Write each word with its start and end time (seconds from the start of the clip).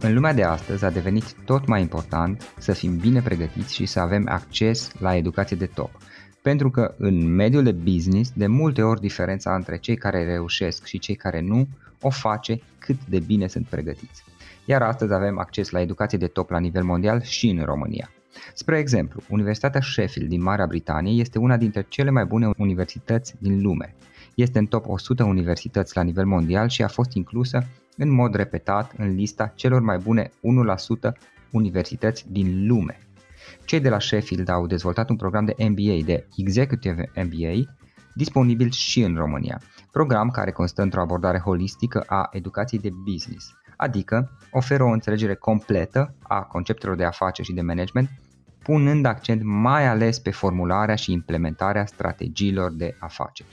În 0.00 0.14
lumea 0.14 0.32
de 0.32 0.42
astăzi 0.42 0.84
a 0.84 0.90
devenit 0.90 1.32
tot 1.44 1.66
mai 1.66 1.80
important 1.80 2.54
să 2.58 2.72
fim 2.72 2.96
bine 2.96 3.20
pregătiți 3.20 3.74
și 3.74 3.86
să 3.86 4.00
avem 4.00 4.26
acces 4.28 4.92
la 4.98 5.16
educație 5.16 5.56
de 5.56 5.66
top. 5.66 5.90
Pentru 6.42 6.70
că 6.70 6.94
în 6.98 7.34
mediul 7.34 7.62
de 7.62 7.72
business, 7.72 8.32
de 8.34 8.46
multe 8.46 8.82
ori 8.82 9.00
diferența 9.00 9.54
între 9.54 9.78
cei 9.78 9.96
care 9.96 10.24
reușesc 10.24 10.84
și 10.84 10.98
cei 10.98 11.14
care 11.14 11.40
nu 11.40 11.68
o 12.00 12.10
face 12.10 12.60
cât 12.78 12.96
de 13.08 13.18
bine 13.18 13.46
sunt 13.46 13.66
pregătiți. 13.66 14.24
Iar 14.64 14.82
astăzi 14.82 15.12
avem 15.12 15.38
acces 15.38 15.70
la 15.70 15.80
educație 15.80 16.18
de 16.18 16.26
top 16.26 16.50
la 16.50 16.58
nivel 16.58 16.84
mondial 16.84 17.22
și 17.22 17.48
în 17.48 17.64
România. 17.64 18.10
Spre 18.54 18.78
exemplu, 18.78 19.22
Universitatea 19.28 19.80
Sheffield 19.80 20.28
din 20.28 20.42
Marea 20.42 20.66
Britanie 20.66 21.20
este 21.20 21.38
una 21.38 21.56
dintre 21.56 21.86
cele 21.88 22.10
mai 22.10 22.24
bune 22.24 22.50
universități 22.56 23.34
din 23.38 23.62
lume. 23.62 23.94
Este 24.34 24.58
în 24.58 24.66
top 24.66 24.88
100 24.88 25.24
universități 25.24 25.96
la 25.96 26.02
nivel 26.02 26.26
mondial 26.26 26.68
și 26.68 26.82
a 26.82 26.88
fost 26.88 27.12
inclusă 27.12 27.66
în 27.98 28.10
mod 28.10 28.34
repetat 28.34 28.92
în 28.96 29.14
lista 29.14 29.52
celor 29.54 29.80
mai 29.80 29.98
bune 29.98 30.30
1% 31.10 31.12
universități 31.50 32.32
din 32.32 32.66
lume. 32.66 32.98
Cei 33.64 33.80
de 33.80 33.88
la 33.88 34.00
Sheffield 34.00 34.48
au 34.48 34.66
dezvoltat 34.66 35.10
un 35.10 35.16
program 35.16 35.44
de 35.44 35.54
MBA, 35.58 36.04
de 36.04 36.26
Executive 36.36 37.10
MBA, 37.14 37.72
disponibil 38.14 38.70
și 38.70 39.00
în 39.02 39.14
România, 39.16 39.60
program 39.90 40.30
care 40.30 40.50
constă 40.50 40.82
într-o 40.82 41.00
abordare 41.00 41.38
holistică 41.38 42.04
a 42.06 42.28
educației 42.32 42.80
de 42.80 42.90
business, 43.04 43.52
adică 43.76 44.30
oferă 44.50 44.82
o 44.82 44.88
înțelegere 44.88 45.34
completă 45.34 46.14
a 46.22 46.42
conceptelor 46.42 46.96
de 46.96 47.04
afaceri 47.04 47.48
și 47.48 47.54
de 47.54 47.60
management, 47.60 48.10
punând 48.62 49.04
accent 49.04 49.42
mai 49.42 49.86
ales 49.86 50.18
pe 50.18 50.30
formularea 50.30 50.94
și 50.94 51.12
implementarea 51.12 51.86
strategiilor 51.86 52.72
de 52.72 52.96
afaceri. 52.98 53.48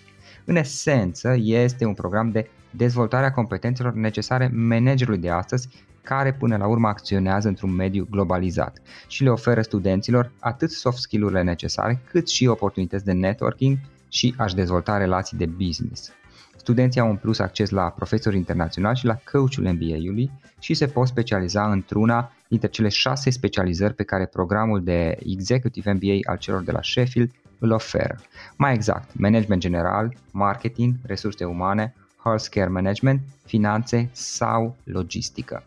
În 0.45 0.55
esență, 0.55 1.35
este 1.37 1.85
un 1.85 1.93
program 1.93 2.29
de 2.29 2.49
dezvoltare 2.77 3.25
a 3.25 3.31
competențelor 3.31 3.93
necesare 3.93 4.51
managerului 4.53 5.19
de 5.19 5.29
astăzi, 5.29 5.69
care 6.03 6.33
până 6.33 6.57
la 6.57 6.67
urmă 6.67 6.87
acționează 6.87 7.47
într-un 7.47 7.71
mediu 7.71 8.07
globalizat 8.09 8.81
și 9.07 9.23
le 9.23 9.29
oferă 9.29 9.61
studenților 9.61 10.31
atât 10.39 10.71
soft 10.71 10.97
skill-urile 10.97 11.41
necesare, 11.41 12.01
cât 12.09 12.29
și 12.29 12.47
oportunități 12.47 13.05
de 13.05 13.11
networking 13.11 13.77
și 14.09 14.33
a-și 14.37 14.55
dezvolta 14.55 14.97
relații 14.97 15.37
de 15.37 15.45
business. 15.45 16.11
Studenții 16.57 17.01
au 17.01 17.09
în 17.09 17.15
plus 17.15 17.39
acces 17.39 17.69
la 17.69 17.89
profesori 17.89 18.37
internaționali 18.37 18.97
și 18.97 19.05
la 19.05 19.19
coachul 19.31 19.63
MBA-ului 19.63 20.31
și 20.59 20.73
se 20.73 20.87
pot 20.87 21.07
specializa 21.07 21.71
într-una 21.71 22.31
dintre 22.47 22.67
cele 22.67 22.89
șase 22.89 23.29
specializări 23.29 23.93
pe 23.93 24.03
care 24.03 24.25
programul 24.25 24.83
de 24.83 25.17
Executive 25.25 25.91
MBA 25.91 26.31
al 26.31 26.37
celor 26.37 26.63
de 26.63 26.71
la 26.71 26.81
Sheffield 26.81 27.31
îl 27.59 27.71
oferă. 27.71 28.15
Mai 28.57 28.73
exact, 28.73 29.09
management 29.13 29.61
general, 29.61 30.13
marketing, 30.31 30.95
resurse 31.03 31.45
umane, 31.45 31.93
healthcare 32.25 32.69
management, 32.69 33.21
finanțe 33.45 34.09
sau 34.11 34.75
logistică. 34.83 35.63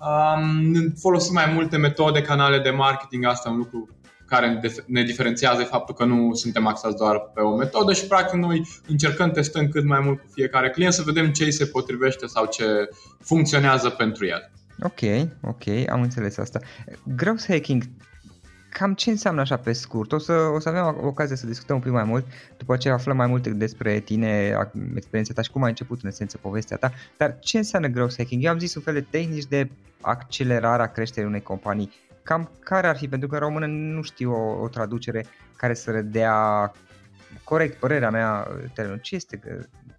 Um, 0.00 0.92
folosim 0.98 1.34
mai 1.34 1.52
multe 1.54 1.76
metode, 1.76 2.22
canale 2.22 2.58
de 2.58 2.70
marketing, 2.70 3.24
asta 3.24 3.48
e 3.48 3.52
un 3.52 3.58
lucru 3.58 3.88
care 4.26 4.60
ne 4.86 5.02
diferențiază 5.02 5.62
faptul 5.62 5.94
că 5.94 6.04
nu 6.04 6.34
suntem 6.34 6.66
axați 6.66 6.96
doar 6.96 7.18
pe 7.34 7.40
o 7.40 7.56
metodă 7.56 7.92
și 7.92 8.06
practic 8.06 8.40
noi 8.40 8.68
încercăm, 8.88 9.30
testăm 9.30 9.68
cât 9.68 9.84
mai 9.84 10.00
mult 10.00 10.18
cu 10.20 10.26
fiecare 10.32 10.70
client 10.70 10.92
să 10.92 11.02
vedem 11.02 11.30
ce 11.30 11.44
îi 11.44 11.52
se 11.52 11.66
potrivește 11.66 12.26
sau 12.26 12.46
ce 12.46 12.88
funcționează 13.20 13.88
pentru 13.88 14.26
el. 14.26 14.50
Ok, 14.82 15.28
ok, 15.42 15.88
am 15.88 16.02
înțeles 16.02 16.38
asta. 16.38 16.60
Growth 17.16 17.44
hacking 17.48 17.82
cam 18.70 18.94
ce 18.94 19.10
înseamnă 19.10 19.40
așa 19.40 19.56
pe 19.56 19.72
scurt? 19.72 20.12
O 20.12 20.18
să, 20.18 20.32
o 20.32 20.58
să 20.58 20.68
avem 20.68 21.00
ocazia 21.02 21.36
să 21.36 21.46
discutăm 21.46 21.76
un 21.76 21.82
pic 21.82 21.92
mai 21.92 22.04
mult, 22.04 22.26
după 22.56 22.76
ce 22.76 22.90
aflăm 22.90 23.16
mai 23.16 23.26
multe 23.26 23.50
despre 23.50 23.98
tine, 23.98 24.56
experiența 24.94 25.32
ta 25.34 25.42
și 25.42 25.50
cum 25.50 25.62
ai 25.62 25.68
început 25.68 26.02
în 26.02 26.08
esență 26.08 26.38
povestea 26.38 26.76
ta, 26.76 26.92
dar 27.16 27.38
ce 27.38 27.56
înseamnă 27.56 27.88
growth 27.88 28.14
hacking? 28.16 28.44
Eu 28.44 28.50
am 28.50 28.58
zis 28.58 28.74
un 28.74 28.82
fel 28.82 28.94
de 28.94 29.06
tehnici 29.10 29.46
de 29.46 29.70
accelerare 30.00 30.82
a 30.82 30.86
creșterii 30.86 31.28
unei 31.28 31.42
companii. 31.42 31.92
Cam 32.22 32.50
care 32.60 32.86
ar 32.86 32.96
fi? 32.96 33.08
Pentru 33.08 33.28
că 33.28 33.34
în 33.34 33.40
română 33.40 33.66
nu 33.66 34.02
știu 34.02 34.32
o, 34.32 34.62
o 34.62 34.68
traducere 34.68 35.24
care 35.56 35.74
să 35.74 35.90
redea 35.90 36.72
corect 37.44 37.78
părerea 37.78 38.10
mea 38.10 38.48
termenul. 38.74 39.00
Ce 39.02 39.14
este 39.14 39.40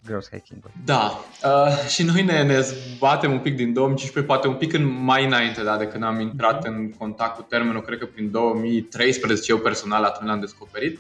growth 0.06 0.28
hacking 0.32 0.62
Da, 0.86 1.26
uh, 1.44 1.88
și 1.88 2.04
noi 2.04 2.24
ne, 2.24 2.44
ne 2.44 2.66
batem 3.00 3.32
un 3.32 3.40
pic 3.40 3.56
din 3.56 3.74
2015, 3.74 4.34
poate 4.34 4.48
un 4.48 4.56
pic 4.56 4.74
în 4.74 5.04
mai 5.04 5.26
înainte, 5.26 5.64
da, 5.64 5.78
de 5.78 5.88
când 5.88 6.04
am 6.04 6.20
intrat 6.20 6.66
în 6.66 6.92
contact 6.98 7.36
cu 7.36 7.42
termenul, 7.42 7.82
cred 7.82 8.00
că 8.00 8.06
prin 8.06 8.32
2013 8.32 9.52
eu 9.52 9.58
personal 9.58 10.04
atunci 10.04 10.30
l-am 10.30 10.40
descoperit 10.40 11.00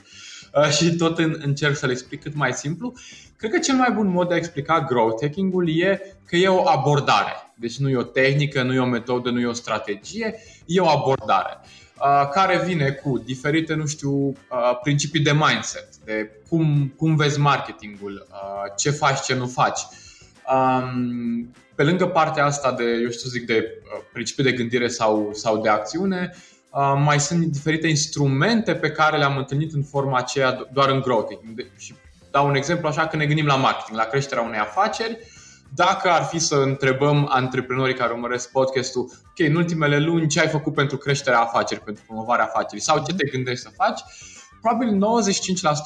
uh, 0.53 0.69
și 0.69 0.95
tot 0.95 1.17
în, 1.17 1.39
încerc 1.43 1.75
să-l 1.75 1.89
explic 1.89 2.21
cât 2.21 2.35
mai 2.35 2.53
simplu. 2.53 2.93
Cred 3.37 3.51
că 3.51 3.59
cel 3.59 3.75
mai 3.75 3.91
bun 3.91 4.07
mod 4.07 4.27
de 4.27 4.33
a 4.33 4.37
explica 4.37 4.81
growth 4.81 5.21
hacking-ul 5.21 5.79
e 5.79 6.01
că 6.25 6.35
e 6.35 6.47
o 6.47 6.69
abordare. 6.69 7.33
Deci 7.55 7.77
nu 7.77 7.89
e 7.89 7.97
o 7.97 8.03
tehnică, 8.03 8.61
nu 8.61 8.73
e 8.73 8.79
o 8.79 8.85
metodă, 8.85 9.29
nu 9.29 9.39
e 9.39 9.45
o 9.45 9.53
strategie, 9.53 10.35
e 10.65 10.79
o 10.79 10.89
abordare. 10.89 11.59
Uh, 12.03 12.29
care 12.29 12.61
vine 12.65 12.89
cu 12.89 13.17
diferite, 13.17 13.73
nu 13.73 13.85
știu, 13.85 14.11
uh, 14.27 14.35
principii 14.83 15.21
de 15.21 15.31
mindset, 15.31 15.87
de 16.11 16.31
cum, 16.49 16.93
cum 16.97 17.15
vezi 17.15 17.39
marketingul, 17.39 18.27
uh, 18.31 18.71
ce 18.75 18.91
faci, 18.91 19.21
ce 19.21 19.35
nu 19.35 19.47
faci. 19.47 19.79
Um, 20.53 21.51
pe 21.75 21.83
lângă 21.83 22.05
partea 22.05 22.45
asta 22.45 22.71
de, 22.71 22.83
eu 23.03 23.09
știu 23.09 23.29
zic, 23.29 23.45
de 23.45 23.65
principii 24.13 24.43
de 24.43 24.51
gândire 24.51 24.87
sau, 24.87 25.29
sau 25.33 25.61
de 25.61 25.69
acțiune, 25.69 26.35
mai 26.97 27.19
sunt 27.19 27.45
diferite 27.45 27.87
instrumente 27.87 28.75
pe 28.75 28.91
care 28.91 29.17
le-am 29.17 29.37
întâlnit 29.37 29.73
în 29.73 29.83
forma 29.83 30.17
aceea 30.17 30.67
doar 30.73 30.89
în 30.89 31.01
growth. 31.01 31.31
Și 31.77 31.93
dau 32.31 32.47
un 32.47 32.55
exemplu 32.55 32.87
așa, 32.87 33.07
când 33.07 33.21
ne 33.21 33.27
gândim 33.27 33.45
la 33.45 33.55
marketing, 33.55 33.97
la 33.97 34.03
creșterea 34.03 34.43
unei 34.43 34.59
afaceri, 34.59 35.17
dacă 35.75 36.09
ar 36.09 36.23
fi 36.23 36.39
să 36.39 36.55
întrebăm 36.55 37.27
antreprenorii 37.29 37.95
care 37.95 38.11
urmăresc 38.11 38.51
podcastul, 38.51 39.01
ok, 39.01 39.47
în 39.47 39.55
ultimele 39.55 39.99
luni 39.99 40.27
ce 40.27 40.39
ai 40.39 40.47
făcut 40.47 40.73
pentru 40.73 40.97
creșterea 40.97 41.39
afacerii, 41.39 41.83
pentru 41.83 42.03
promovarea 42.07 42.45
afacerii 42.45 42.83
sau 42.83 43.03
ce 43.07 43.13
te 43.13 43.29
gândești 43.29 43.61
să 43.61 43.69
faci, 43.75 43.99
probabil 44.61 44.99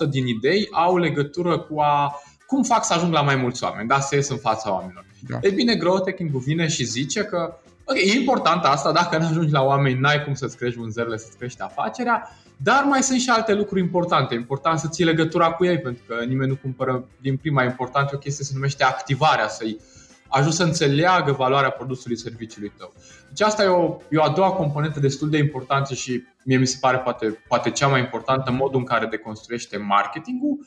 95% 0.07 0.09
din 0.09 0.27
idei 0.27 0.67
au 0.71 0.97
legătură 0.97 1.59
cu 1.59 1.79
a 1.79 2.19
cum 2.47 2.63
fac 2.63 2.85
să 2.85 2.93
ajung 2.93 3.13
la 3.13 3.21
mai 3.21 3.35
mulți 3.35 3.63
oameni, 3.63 3.87
da, 3.87 3.99
să 3.99 4.15
ies 4.15 4.29
în 4.29 4.37
fața 4.37 4.71
oamenilor. 4.73 5.05
Da. 5.27 5.37
E 5.41 5.49
bine, 5.49 5.75
growth 5.75 6.03
hacking 6.05 6.29
vine 6.29 6.67
și 6.67 6.83
zice 6.83 7.23
că 7.23 7.57
ok, 7.85 7.97
e 7.97 8.17
important 8.19 8.63
asta, 8.63 8.91
dacă 8.91 9.17
nu 9.17 9.25
ajungi 9.25 9.51
la 9.51 9.61
oameni, 9.61 9.99
n-ai 9.99 10.23
cum 10.23 10.33
să-ți 10.33 10.57
crești 10.57 10.79
vânzările, 10.79 11.17
să-ți 11.17 11.37
crești 11.37 11.61
afacerea, 11.61 12.29
dar 12.57 12.83
mai 12.83 13.03
sunt 13.03 13.19
și 13.19 13.29
alte 13.29 13.53
lucruri 13.53 13.81
importante. 13.81 14.33
E 14.33 14.37
important 14.37 14.79
să 14.79 14.87
ții 14.87 15.05
legătura 15.05 15.51
cu 15.51 15.65
ei, 15.65 15.79
pentru 15.79 16.03
că 16.07 16.23
nimeni 16.23 16.49
nu 16.49 16.55
cumpără 16.55 17.05
din 17.21 17.37
prima. 17.37 17.63
Important 17.63 18.11
o 18.13 18.17
chestie 18.17 18.45
se 18.45 18.51
numește 18.53 18.83
activarea, 18.83 19.47
să-i 19.47 19.79
ajut 20.27 20.53
să 20.53 20.63
înțeleagă 20.63 21.31
valoarea 21.31 21.69
produsului 21.69 22.17
serviciului 22.17 22.71
tău. 22.77 22.93
Deci 23.27 23.41
asta 23.41 23.63
e 23.63 23.67
o, 23.67 23.97
e 24.09 24.17
o 24.17 24.23
a 24.23 24.29
doua 24.29 24.51
componentă 24.51 24.99
destul 24.99 25.29
de 25.29 25.37
importantă 25.37 25.93
și 25.93 26.23
mie 26.43 26.57
mi 26.57 26.67
se 26.67 26.77
pare 26.81 26.97
poate, 26.97 27.43
poate 27.47 27.69
cea 27.69 27.87
mai 27.87 27.99
importantă, 27.99 28.51
modul 28.51 28.79
în 28.79 28.85
care 28.85 29.05
deconstruiește 29.05 29.77
marketingul. 29.77 30.59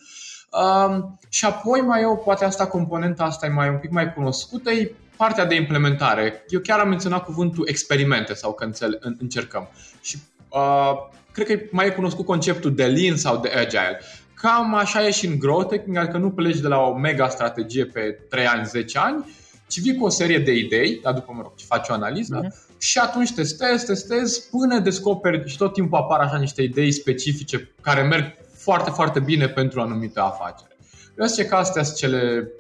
Um, 0.51 1.19
și 1.29 1.45
apoi 1.45 1.81
mai 1.81 2.03
e 2.03 2.07
o, 2.07 2.15
poate 2.15 2.45
asta 2.45 2.67
componenta 2.67 3.25
asta 3.25 3.47
e 3.47 3.49
mai 3.49 3.69
un 3.69 3.79
pic 3.79 3.91
mai 3.91 4.13
cunoscută, 4.13 4.71
e 4.71 4.95
partea 5.17 5.45
de 5.45 5.55
implementare. 5.55 6.45
Eu 6.49 6.61
chiar 6.61 6.79
am 6.79 6.89
menționat 6.89 7.25
cuvântul 7.25 7.69
experimente 7.69 8.35
sau 8.35 8.53
că 8.53 8.71
încercăm. 9.19 9.69
Și 10.01 10.19
uh, 10.49 10.93
cred 11.33 11.47
că 11.47 11.65
mai 11.71 11.87
e 11.87 11.91
cunoscut 11.91 12.25
conceptul 12.25 12.75
de 12.75 12.85
lean 12.85 13.17
sau 13.17 13.37
de 13.37 13.49
agile. 13.49 14.01
Cam 14.35 14.75
așa 14.75 15.07
e 15.07 15.11
și 15.11 15.27
în 15.27 15.39
growth 15.39 15.71
hacking, 15.71 15.97
adică 15.97 16.19
nu 16.19 16.31
pleci 16.31 16.59
de 16.59 16.69
la 16.69 16.79
o 16.79 16.95
mega 16.95 17.29
strategie 17.29 17.85
pe 17.85 18.01
3 18.29 18.47
ani, 18.47 18.67
10 18.67 18.99
ani, 18.99 19.25
ci 19.69 19.81
vii 19.81 19.97
cu 19.97 20.05
o 20.05 20.09
serie 20.09 20.39
de 20.39 20.53
idei, 20.53 21.01
dar 21.03 21.15
după, 21.15 21.33
mă 21.35 21.43
rog, 21.43 21.53
faci 21.57 21.89
o 21.89 21.93
analiză 21.93 22.41
uh-huh. 22.41 22.79
și 22.79 22.99
atunci 22.99 23.33
testezi, 23.33 23.87
testezi 23.87 24.49
până 24.51 24.79
descoperi 24.79 25.49
și 25.49 25.57
tot 25.57 25.73
timpul 25.73 25.99
apar 25.99 26.21
așa 26.21 26.39
niște 26.39 26.63
idei 26.63 26.93
specifice 26.93 27.71
care 27.81 28.03
merg 28.03 28.37
foarte, 28.55 28.91
foarte 28.91 29.21
bine 29.21 29.49
pentru 29.49 29.81
o 29.81 29.83
anumită 29.83 30.21
afacere. 30.21 30.77
Eu 31.19 31.27
zice 31.27 31.45
că 31.45 31.55
astea 31.55 31.83
sunt 31.83 31.97
cele 31.97 32.53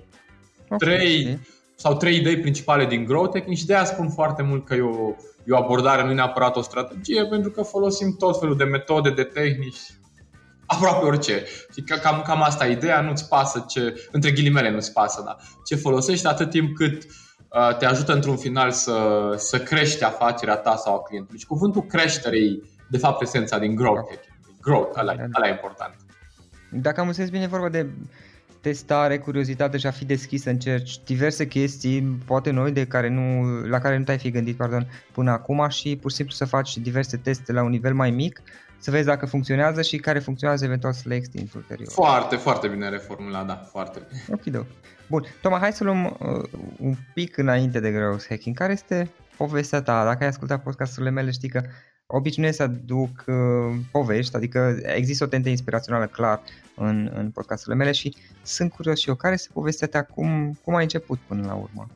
okay. 0.64 0.78
trei 0.78 1.38
sau 1.75 1.96
trei 1.96 2.16
idei 2.16 2.40
principale 2.40 2.87
din 2.87 3.05
growth 3.05 3.32
hacking 3.34 3.56
și 3.56 3.66
de 3.66 3.75
aia 3.75 3.84
spun 3.84 4.10
foarte 4.10 4.43
mult 4.43 4.66
că 4.66 4.75
e 4.75 4.81
o, 4.81 5.14
e 5.44 5.52
o 5.52 5.56
abordare, 5.56 6.05
nu 6.05 6.12
neapărat 6.12 6.56
o 6.56 6.62
strategie, 6.62 7.26
pentru 7.26 7.50
că 7.50 7.62
folosim 7.62 8.16
tot 8.19 8.38
felul 8.38 8.56
de 8.56 8.64
metode, 8.64 9.10
de 9.10 9.22
tehnici, 9.22 9.78
aproape 10.75 11.05
orice. 11.05 11.44
Și 11.75 11.82
cam, 11.82 12.23
cam 12.26 12.43
asta 12.43 12.67
ideea, 12.67 13.00
nu-ți 13.00 13.29
pasă 13.29 13.65
ce, 13.69 14.09
între 14.12 14.31
ghilimele 14.31 14.70
nu-ți 14.70 14.93
pasă, 14.93 15.23
da. 15.25 15.37
Ce 15.65 15.76
folosești 15.76 16.26
atât 16.26 16.50
timp 16.50 16.76
cât 16.76 17.05
uh, 17.05 17.76
te 17.76 17.87
ajută 17.87 18.12
într-un 18.12 18.37
final 18.37 18.70
să, 18.70 19.32
să 19.37 19.59
crești 19.59 20.05
afacerea 20.05 20.56
ta 20.56 20.76
sau 20.76 20.94
a 20.94 21.03
clientului. 21.03 21.41
Și 21.41 21.47
cuvântul 21.47 21.82
creștere 21.82 22.37
e, 22.37 22.62
de 22.91 22.99
fapt, 22.99 23.23
esența 23.23 23.59
din 23.59 23.75
growth 23.75 24.09
hacking. 24.09 24.37
Growth, 24.61 24.99
ăla, 24.99 25.12
ăla 25.37 25.49
e 25.49 25.50
important. 25.50 25.94
Dacă 26.70 27.00
am 27.00 27.06
înțeles 27.06 27.31
bine, 27.31 27.47
vorba 27.47 27.69
de 27.69 27.87
testare, 28.61 29.19
curiozitate 29.19 29.76
și 29.76 29.87
a 29.87 29.91
fi 29.91 30.05
deschis 30.05 30.43
să 30.43 30.50
încerci 30.50 30.99
diverse 31.05 31.47
chestii, 31.47 32.03
poate 32.26 32.50
noi, 32.50 32.73
de 32.73 32.87
care 32.87 33.09
nu, 33.09 33.43
la 33.67 33.79
care 33.79 33.99
nu 33.99 34.05
te-ai 34.05 34.19
fi 34.19 34.31
gândit 34.31 34.56
pardon, 34.56 34.87
până 35.12 35.31
acum 35.31 35.69
și 35.69 35.97
pur 35.97 36.11
și 36.11 36.17
simplu 36.17 36.35
să 36.35 36.44
faci 36.44 36.76
diverse 36.76 37.17
teste 37.17 37.53
la 37.53 37.62
un 37.62 37.70
nivel 37.70 37.94
mai 37.94 38.11
mic, 38.11 38.43
să 38.78 38.90
vezi 38.90 39.06
dacă 39.06 39.26
funcționează 39.26 39.82
și 39.82 39.96
care 39.96 40.19
funcționează 40.19 40.64
eventual 40.64 40.92
să 40.92 41.02
le 41.04 41.14
extinzi 41.14 41.56
ulterior. 41.56 41.88
Foarte, 41.90 42.36
foarte 42.36 42.69
bine 42.69 42.88
reformulat, 42.88 43.46
da, 43.46 43.54
foarte 43.54 44.02
bine. 44.08 44.22
Ok, 44.30 44.42
da. 44.42 44.66
Bun, 45.08 45.25
Toma, 45.42 45.58
hai 45.58 45.72
să 45.72 45.84
luăm 45.84 46.04
uh, 46.04 46.60
un 46.78 46.94
pic 47.14 47.36
înainte 47.36 47.80
de 47.80 47.90
growth 47.90 48.25
hacking. 48.28 48.56
Care 48.56 48.72
este 48.72 49.10
povestea 49.36 49.82
ta? 49.82 50.04
Dacă 50.04 50.22
ai 50.22 50.28
ascultat 50.28 50.62
podcasturile 50.62 51.10
mele, 51.10 51.30
știi 51.30 51.48
că 51.48 51.62
obișnuiesc 52.06 52.56
să 52.56 52.62
aduc 52.62 53.25
uh, 53.26 53.34
povești, 53.90 54.36
adică 54.36 54.78
există 54.82 55.24
o 55.24 55.26
tentă 55.26 55.48
inspirațională 55.48 56.06
clar 56.06 56.40
în, 56.76 57.10
în 57.14 57.31
podcasturile 57.31 57.76
mele 57.76 57.92
și 57.92 58.16
sunt 58.42 58.72
curios 58.72 58.98
și 58.98 59.08
eu 59.08 59.14
care 59.14 59.34
este 59.34 59.48
povestea 59.52 59.86
ta, 59.88 60.02
cum, 60.02 60.58
cum 60.64 60.74
ai 60.74 60.82
început 60.82 61.19
până 61.19 61.46
la 61.46 61.54
urmă? 61.54 61.88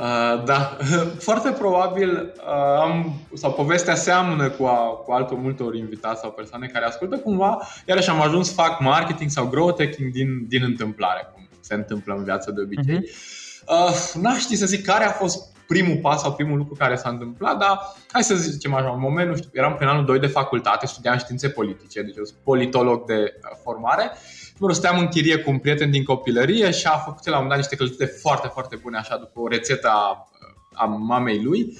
Uh, 0.00 0.44
da, 0.44 0.76
foarte 1.28 1.50
probabil 1.50 2.34
uh, 2.36 2.80
am, 2.80 3.20
sau 3.34 3.52
povestea 3.52 3.94
seamănă 3.94 4.50
cu, 4.50 4.64
a, 4.64 5.02
cu 5.04 5.12
altor 5.12 5.38
multe 5.38 5.62
ori 5.62 5.78
invitați 5.78 6.20
sau 6.20 6.30
persoane 6.30 6.66
care 6.66 6.84
ascultă 6.84 7.18
cumva, 7.18 7.58
iarăși 7.86 8.10
am 8.10 8.20
ajuns 8.20 8.48
să 8.48 8.54
fac 8.54 8.80
marketing 8.80 9.30
sau 9.30 9.46
growth 9.46 9.84
hacking 9.84 10.12
din, 10.12 10.46
din 10.48 10.62
întâmplare, 10.62 11.30
cum 11.34 11.48
se 11.60 11.74
întâmplă 11.74 12.14
în 12.14 12.24
viață 12.24 12.50
de 12.50 12.60
obicei. 12.60 12.98
Uh-huh. 12.98 13.40
Uh, 13.66 14.22
n-aș 14.22 14.38
ști 14.38 14.56
să 14.56 14.66
zic 14.66 14.84
care 14.84 15.04
a 15.04 15.10
fost 15.10 15.49
primul 15.72 15.96
pas 15.96 16.20
sau 16.20 16.32
primul 16.32 16.58
lucru 16.58 16.74
care 16.74 16.96
s-a 16.96 17.08
întâmplat, 17.08 17.58
dar 17.58 17.94
hai 18.12 18.22
să 18.22 18.34
zicem 18.34 18.74
așa, 18.74 18.90
în 18.92 19.00
moment, 19.00 19.28
nu 19.28 19.36
știu, 19.36 19.48
eram 19.52 19.74
pe 19.74 19.84
anul 19.84 20.04
2 20.04 20.18
de 20.18 20.26
facultate, 20.26 20.86
studiam 20.86 21.18
științe 21.18 21.48
politice, 21.48 22.02
deci 22.02 22.16
eu 22.16 22.24
sunt 22.24 22.38
politolog 22.44 23.06
de 23.06 23.14
uh, 23.14 23.58
formare. 23.62 24.10
Mă 24.58 24.66
rog, 24.66 24.74
stăteam 24.74 24.98
în 24.98 25.08
chirie 25.08 25.36
cu 25.36 25.50
un 25.50 25.58
prieten 25.58 25.90
din 25.90 26.04
copilărie 26.04 26.70
și 26.70 26.86
a 26.86 26.96
făcut 26.96 27.26
la 27.26 27.36
un 27.38 27.42
moment 27.42 27.48
dat 27.48 27.58
niște 27.58 27.76
clătite 27.76 28.06
foarte, 28.20 28.48
foarte 28.52 28.76
bune, 28.76 28.98
așa, 28.98 29.16
după 29.16 29.40
o 29.40 29.48
rețetă 29.48 29.88
a, 29.88 30.28
a 30.74 30.84
mamei 30.84 31.42
lui. 31.42 31.78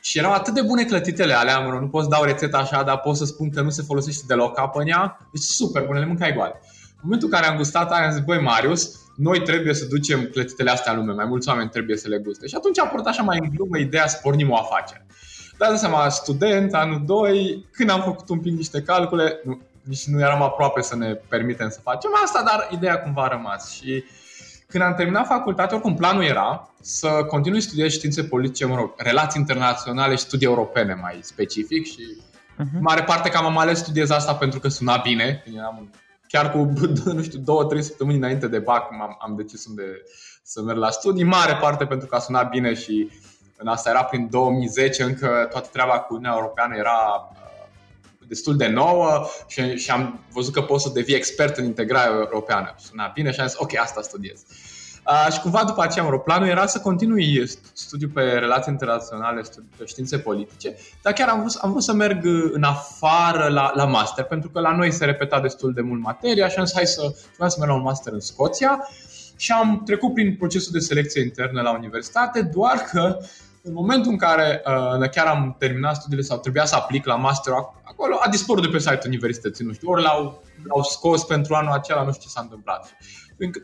Și 0.00 0.18
erau 0.18 0.32
atât 0.32 0.54
de 0.54 0.62
bune 0.62 0.84
clătitele 0.84 1.32
alea, 1.32 1.58
mă 1.58 1.70
rog, 1.70 1.80
nu 1.80 1.88
pot 1.88 2.02
să 2.02 2.08
dau 2.08 2.24
rețeta 2.24 2.58
așa, 2.58 2.82
dar 2.82 2.98
pot 2.98 3.16
să 3.16 3.24
spun 3.24 3.50
că 3.50 3.60
nu 3.60 3.70
se 3.70 3.82
folosește 3.82 4.22
deloc 4.26 4.58
apă 4.58 4.80
în 4.80 4.88
ea. 4.88 5.28
Deci 5.32 5.42
super 5.42 5.86
bune, 5.86 5.98
le 5.98 6.06
mâncai 6.06 6.34
goale. 6.34 6.60
În 6.62 7.00
momentul 7.02 7.28
în 7.32 7.34
care 7.34 7.50
am 7.50 7.56
gustat 7.56 7.90
aia, 7.90 8.06
am 8.06 8.12
zis, 8.12 8.24
băi, 8.24 8.40
Marius, 8.40 9.07
noi 9.18 9.42
trebuie 9.42 9.74
să 9.74 9.84
ducem 9.84 10.24
clătitele 10.24 10.70
astea 10.70 10.92
în 10.92 10.98
lume, 10.98 11.12
mai 11.12 11.24
mulți 11.24 11.48
oameni 11.48 11.68
trebuie 11.68 11.96
să 11.96 12.08
le 12.08 12.18
guste. 12.18 12.46
Și 12.46 12.54
atunci 12.54 12.78
a 12.78 12.84
apărut 12.84 13.06
așa 13.06 13.22
mai 13.22 13.38
în 13.42 13.50
glumă 13.54 13.78
ideea 13.78 14.06
să 14.06 14.18
pornim 14.22 14.50
o 14.50 14.56
afacere. 14.56 15.06
Dar 15.58 15.70
de 15.70 15.76
seama, 15.76 16.08
student, 16.08 16.74
anul 16.74 17.02
2, 17.06 17.66
când 17.72 17.90
am 17.90 18.02
făcut 18.02 18.28
un 18.28 18.40
pic 18.40 18.52
niște 18.52 18.82
calcule, 18.82 19.40
nu, 19.44 19.60
nici 19.82 20.06
nu 20.06 20.20
eram 20.20 20.42
aproape 20.42 20.82
să 20.82 20.96
ne 20.96 21.14
permitem 21.14 21.68
să 21.68 21.80
facem 21.82 22.10
asta, 22.24 22.42
dar 22.42 22.68
ideea 22.72 23.02
cumva 23.02 23.22
a 23.22 23.28
rămas. 23.28 23.72
Și 23.72 24.04
când 24.68 24.84
am 24.84 24.94
terminat 24.94 25.26
facultatea, 25.26 25.76
oricum 25.76 25.94
planul 25.94 26.24
era 26.24 26.70
să 26.80 27.08
continui 27.08 27.60
studiez 27.60 27.92
științe 27.92 28.24
politice, 28.24 28.66
mă 28.66 28.76
rog, 28.76 28.92
relații 28.96 29.40
internaționale 29.40 30.14
și 30.14 30.22
studii 30.22 30.46
europene 30.46 30.94
mai 30.94 31.18
specific 31.20 31.86
și 31.86 32.00
uh-huh. 32.58 32.80
mare 32.80 33.02
parte 33.02 33.28
că 33.28 33.36
am 33.36 33.58
ales 33.58 33.78
studiez 33.78 34.10
asta 34.10 34.34
pentru 34.34 34.60
că 34.60 34.68
suna 34.68 34.96
bine, 34.96 35.40
când 35.44 35.56
eram 35.56 35.90
chiar 36.28 36.50
cu, 36.50 36.72
nu 37.12 37.22
știu, 37.22 37.38
două, 37.38 37.64
trei 37.64 37.82
săptămâni 37.82 38.16
înainte 38.16 38.48
de 38.48 38.58
BAC 38.58 38.88
am, 38.92 39.16
am 39.20 39.36
decis 39.36 39.66
unde 39.66 39.82
să 40.42 40.62
merg 40.62 40.78
la 40.78 40.90
studii, 40.90 41.24
mare 41.24 41.56
parte 41.60 41.86
pentru 41.86 42.08
că 42.08 42.14
a 42.14 42.18
sunat 42.18 42.48
bine 42.48 42.74
și 42.74 43.10
în 43.56 43.66
asta 43.66 43.90
era 43.90 44.04
prin 44.04 44.28
2010, 44.30 45.02
încă 45.02 45.48
toată 45.50 45.68
treaba 45.72 45.98
cu 45.98 46.14
Uniunea 46.14 46.36
Europeană 46.38 46.76
era 46.76 47.30
uh, 47.32 47.66
destul 48.28 48.56
de 48.56 48.66
nouă 48.66 49.26
și, 49.46 49.76
și 49.76 49.90
am 49.90 50.20
văzut 50.32 50.52
că 50.52 50.62
pot 50.62 50.80
să 50.80 50.90
devii 50.94 51.14
expert 51.14 51.56
în 51.56 51.64
integrarea 51.64 52.12
europeană. 52.12 52.74
Suna 52.78 53.10
bine 53.14 53.30
și 53.30 53.40
am 53.40 53.46
zis, 53.46 53.58
ok, 53.58 53.76
asta 53.76 54.02
studiez. 54.02 54.40
Uh, 54.40 54.77
și 55.32 55.40
cumva 55.40 55.64
după 55.66 55.82
aceea, 55.82 56.04
mă 56.04 56.10
rog, 56.10 56.22
planul 56.22 56.48
era 56.48 56.66
să 56.66 56.80
continui 56.80 57.48
studiul 57.72 58.10
pe 58.10 58.22
relații 58.22 58.72
internaționale, 58.72 59.42
studiul 59.42 59.72
pe 59.76 59.84
științe 59.84 60.18
politice, 60.18 60.76
dar 61.02 61.12
chiar 61.12 61.28
am 61.28 61.40
vrut, 61.40 61.54
am 61.60 61.70
vrut 61.70 61.82
să 61.82 61.92
merg 61.92 62.24
în 62.52 62.62
afară 62.62 63.48
la, 63.48 63.70
la 63.74 63.84
master, 63.84 64.24
pentru 64.24 64.50
că 64.50 64.60
la 64.60 64.76
noi 64.76 64.90
se 64.90 65.04
repeta 65.04 65.40
destul 65.40 65.72
de 65.72 65.80
mult 65.80 66.02
materia 66.02 66.48
și 66.48 66.58
am 66.58 66.64
zis, 66.64 66.74
hai 66.74 66.86
să, 66.86 67.14
să 67.46 67.56
merg 67.58 67.70
la 67.70 67.76
un 67.76 67.82
master 67.82 68.12
în 68.12 68.20
Scoția 68.20 68.88
și 69.36 69.52
am 69.52 69.82
trecut 69.84 70.14
prin 70.14 70.36
procesul 70.36 70.72
de 70.72 70.78
selecție 70.78 71.22
internă 71.22 71.60
la 71.60 71.76
universitate, 71.76 72.42
doar 72.42 72.76
că 72.76 73.18
în 73.62 73.72
momentul 73.72 74.10
în 74.10 74.18
care 74.18 74.62
uh, 74.66 75.08
chiar 75.10 75.26
am 75.26 75.56
terminat 75.58 75.96
studiile 75.96 76.22
sau 76.22 76.38
trebuia 76.38 76.64
să 76.64 76.74
aplic 76.74 77.06
la 77.06 77.16
master 77.16 77.52
acolo, 77.82 78.18
a 78.20 78.28
dispărut 78.28 78.62
de 78.62 78.68
pe 78.68 78.78
site-ul 78.78 79.00
universității, 79.06 79.64
nu 79.64 79.72
știu, 79.72 79.90
ori 79.90 80.02
l-au, 80.02 80.42
l-au 80.64 80.82
scos 80.82 81.24
pentru 81.24 81.54
anul 81.54 81.72
acela, 81.72 82.02
nu 82.02 82.10
știu 82.10 82.22
ce 82.22 82.28
s-a 82.28 82.40
întâmplat. 82.40 82.96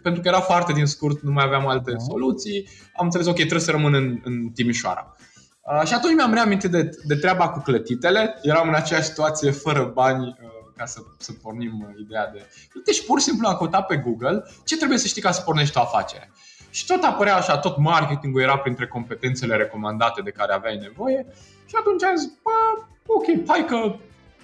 Pentru 0.03 0.23
că 0.23 0.29
era 0.29 0.41
foarte 0.41 0.73
din 0.73 0.87
scurt, 0.87 1.21
nu 1.21 1.33
mai 1.33 1.45
aveam 1.45 1.67
alte 1.67 1.95
soluții, 2.09 2.69
am 2.97 3.05
înțeles, 3.05 3.27
ok, 3.27 3.35
trebuie 3.35 3.61
să 3.61 3.71
rămân 3.71 3.95
în, 3.95 4.21
în 4.25 4.49
Timișoara. 4.55 5.17
Uh, 5.61 5.87
și 5.87 5.95
atunci 5.95 6.15
mi-am 6.15 6.33
reamintit 6.33 6.71
de, 6.71 6.91
de 7.05 7.15
treaba 7.15 7.49
cu 7.49 7.61
clătitele, 7.61 8.39
eram 8.43 8.69
în 8.69 8.75
aceeași 8.75 9.07
situație 9.07 9.51
fără 9.51 9.91
bani 9.95 10.27
uh, 10.27 10.49
ca 10.77 10.85
să, 10.85 11.01
să 11.19 11.33
pornim 11.43 11.87
uh, 11.89 12.01
ideea 12.01 12.31
de... 12.33 12.47
Deci 12.85 13.07
pur 13.07 13.19
și 13.19 13.25
simplu 13.25 13.49
am 13.49 13.57
căutat 13.57 13.87
pe 13.87 13.97
Google 13.97 14.45
ce 14.65 14.77
trebuie 14.77 14.99
să 14.99 15.07
știi 15.07 15.23
ca 15.23 15.31
să 15.31 15.43
pornești 15.43 15.79
o 15.79 15.81
afacere. 15.81 16.33
Și 16.71 16.87
tot 16.87 17.03
apărea 17.03 17.37
așa, 17.37 17.59
tot 17.59 17.79
marketingul 17.79 18.41
era 18.41 18.59
printre 18.59 18.87
competențele 18.87 19.57
recomandate 19.57 20.23
de 20.23 20.31
care 20.31 20.53
aveai 20.53 20.79
nevoie. 20.79 21.27
Și 21.67 21.75
atunci 21.79 22.03
am 22.03 22.17
zis, 22.17 22.29
bă, 22.43 22.85
ok, 23.07 23.25
hai 23.47 23.65
că 23.67 23.97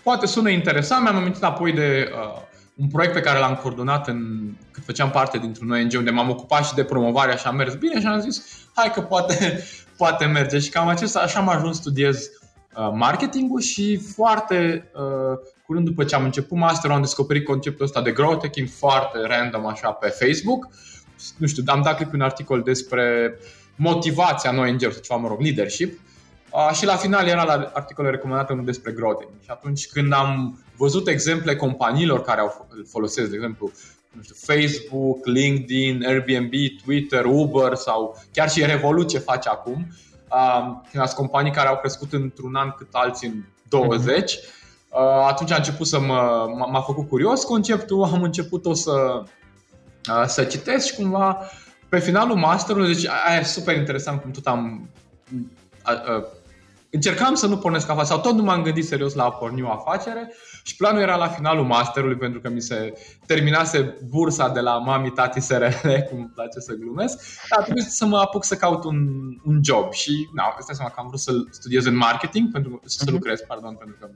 poate 0.02 0.26
sună 0.26 0.48
interesant. 0.48 1.02
Mi-am 1.02 1.16
amintit 1.16 1.42
apoi 1.42 1.72
de 1.72 2.10
uh, 2.12 2.42
un 2.80 2.88
proiect 2.88 3.14
pe 3.14 3.20
care 3.20 3.38
l-am 3.38 3.54
coordonat 3.54 4.08
în, 4.08 4.18
când 4.70 4.86
făceam 4.86 5.10
parte 5.10 5.38
dintr-un 5.38 5.70
ONG 5.70 5.92
unde 5.96 6.10
m-am 6.10 6.30
ocupat 6.30 6.66
și 6.66 6.74
de 6.74 6.84
promovare 6.84 7.36
și 7.36 7.46
a 7.46 7.50
mers 7.50 7.74
bine 7.74 8.00
și 8.00 8.06
am 8.06 8.20
zis, 8.20 8.66
hai 8.74 8.90
că 8.94 9.00
poate, 9.00 9.62
poate 9.96 10.24
merge. 10.24 10.58
Și 10.58 10.70
cam 10.70 10.88
acesta, 10.88 11.20
așa 11.20 11.38
am 11.38 11.48
ajuns 11.48 11.74
să 11.74 11.80
studiez 11.80 12.30
uh, 12.76 12.90
marketingul 12.94 13.60
și 13.60 13.96
foarte 13.96 14.90
uh, 14.94 15.38
curând 15.66 15.84
după 15.84 16.04
ce 16.04 16.14
am 16.14 16.24
început 16.24 16.58
masterul 16.58 16.94
am 16.94 17.02
descoperit 17.02 17.44
conceptul 17.44 17.84
ăsta 17.84 18.02
de 18.02 18.10
growth 18.12 18.42
hacking 18.42 18.68
foarte 18.68 19.18
random 19.26 19.66
așa 19.66 19.90
pe 19.90 20.08
Facebook 20.08 20.68
nu 21.36 21.46
știu, 21.46 21.62
am 21.66 21.82
dat 21.82 21.96
clip 21.96 22.12
un 22.12 22.20
articol 22.20 22.62
despre 22.62 23.34
motivația 23.76 24.50
noi 24.50 24.70
în 24.70 24.78
sau 24.78 24.90
ceva, 24.90 25.20
mă 25.20 25.28
rog, 25.28 25.40
leadership. 25.40 25.98
Uh, 26.50 26.70
și 26.72 26.84
la 26.84 26.96
final 26.96 27.26
era 27.26 27.44
la 27.44 27.70
articolul 27.74 28.10
recomandat 28.10 28.50
unul 28.50 28.64
despre 28.64 28.92
growth. 28.92 29.26
Și 29.42 29.50
atunci 29.50 29.86
când 29.86 30.12
am 30.12 30.60
văzut 30.80 31.08
exemple 31.08 31.56
companiilor 31.56 32.22
care 32.22 32.40
au 32.40 32.68
folosesc, 32.88 33.28
de 33.30 33.34
exemplu, 33.34 33.70
nu 34.12 34.22
știu, 34.22 34.34
Facebook, 34.38 35.26
LinkedIn, 35.26 36.04
Airbnb, 36.06 36.52
Twitter, 36.84 37.24
Uber 37.24 37.74
sau 37.74 38.22
chiar 38.32 38.50
și 38.50 38.64
Revolut 38.64 39.08
ce 39.08 39.18
face 39.18 39.48
acum, 39.48 39.86
uh, 40.30 40.80
când 40.90 41.04
sunt 41.04 41.16
companii 41.16 41.52
care 41.52 41.68
au 41.68 41.76
crescut 41.76 42.12
într-un 42.12 42.54
an 42.54 42.70
cât 42.70 42.88
alții 42.92 43.28
în 43.28 43.42
20, 43.68 44.36
mm-hmm. 44.36 44.42
uh, 44.88 45.26
atunci 45.28 45.50
a 45.50 45.56
început 45.56 45.86
să 45.86 46.00
mă, 46.00 46.46
m-a 46.70 46.80
făcut 46.80 47.08
curios 47.08 47.44
conceptul, 47.44 48.02
am 48.02 48.22
început 48.22 48.66
o 48.66 48.74
să 48.74 49.22
să 50.26 50.44
citesc 50.44 50.86
și 50.86 50.94
cumva 50.94 51.50
pe 51.88 51.98
finalul 51.98 52.36
masterului, 52.36 52.94
deci 52.94 53.06
aia 53.06 53.38
e 53.40 53.42
super 53.42 53.76
interesant 53.76 54.20
cum 54.20 54.30
tot 54.30 54.46
am 54.46 54.88
a, 55.82 55.92
a, 55.92 56.24
încercam 56.90 57.34
să 57.34 57.46
nu 57.46 57.56
pornesc 57.56 57.88
afacere 57.88 58.14
sau 58.14 58.20
tot 58.20 58.34
nu 58.34 58.42
m-am 58.42 58.62
gândit 58.62 58.86
serios 58.86 59.14
la 59.14 59.24
a 59.24 59.30
porni 59.30 59.62
o 59.62 59.70
afacere 59.70 60.32
și 60.62 60.76
planul 60.76 61.00
era 61.00 61.16
la 61.16 61.28
finalul 61.28 61.64
masterului 61.64 62.16
pentru 62.16 62.40
că 62.40 62.48
mi 62.48 62.60
se 62.60 62.92
terminase 63.26 63.96
bursa 64.08 64.48
de 64.48 64.60
la 64.60 64.78
mami, 64.78 65.10
tati, 65.10 65.40
SRL, 65.40 65.88
cum 66.08 66.18
îmi 66.18 66.30
place 66.34 66.58
să 66.58 66.74
glumesc, 66.74 67.22
dar 67.50 67.62
trebuie 67.62 67.84
să 67.84 68.06
mă 68.06 68.18
apuc 68.18 68.44
să 68.44 68.54
caut 68.54 68.84
un, 68.84 68.96
un 69.44 69.60
job 69.62 69.92
și 69.92 70.28
na, 70.34 70.56
stai 70.58 70.74
seama 70.74 70.90
că 70.90 71.00
am 71.00 71.06
vrut 71.06 71.20
să 71.20 71.32
studiez 71.50 71.84
în 71.84 71.96
marketing, 71.96 72.50
pentru, 72.50 72.80
să 72.84 73.02
mhm. 73.04 73.14
lucrez, 73.14 73.40
pardon, 73.40 73.74
pentru 73.74 73.96
că 74.00 74.10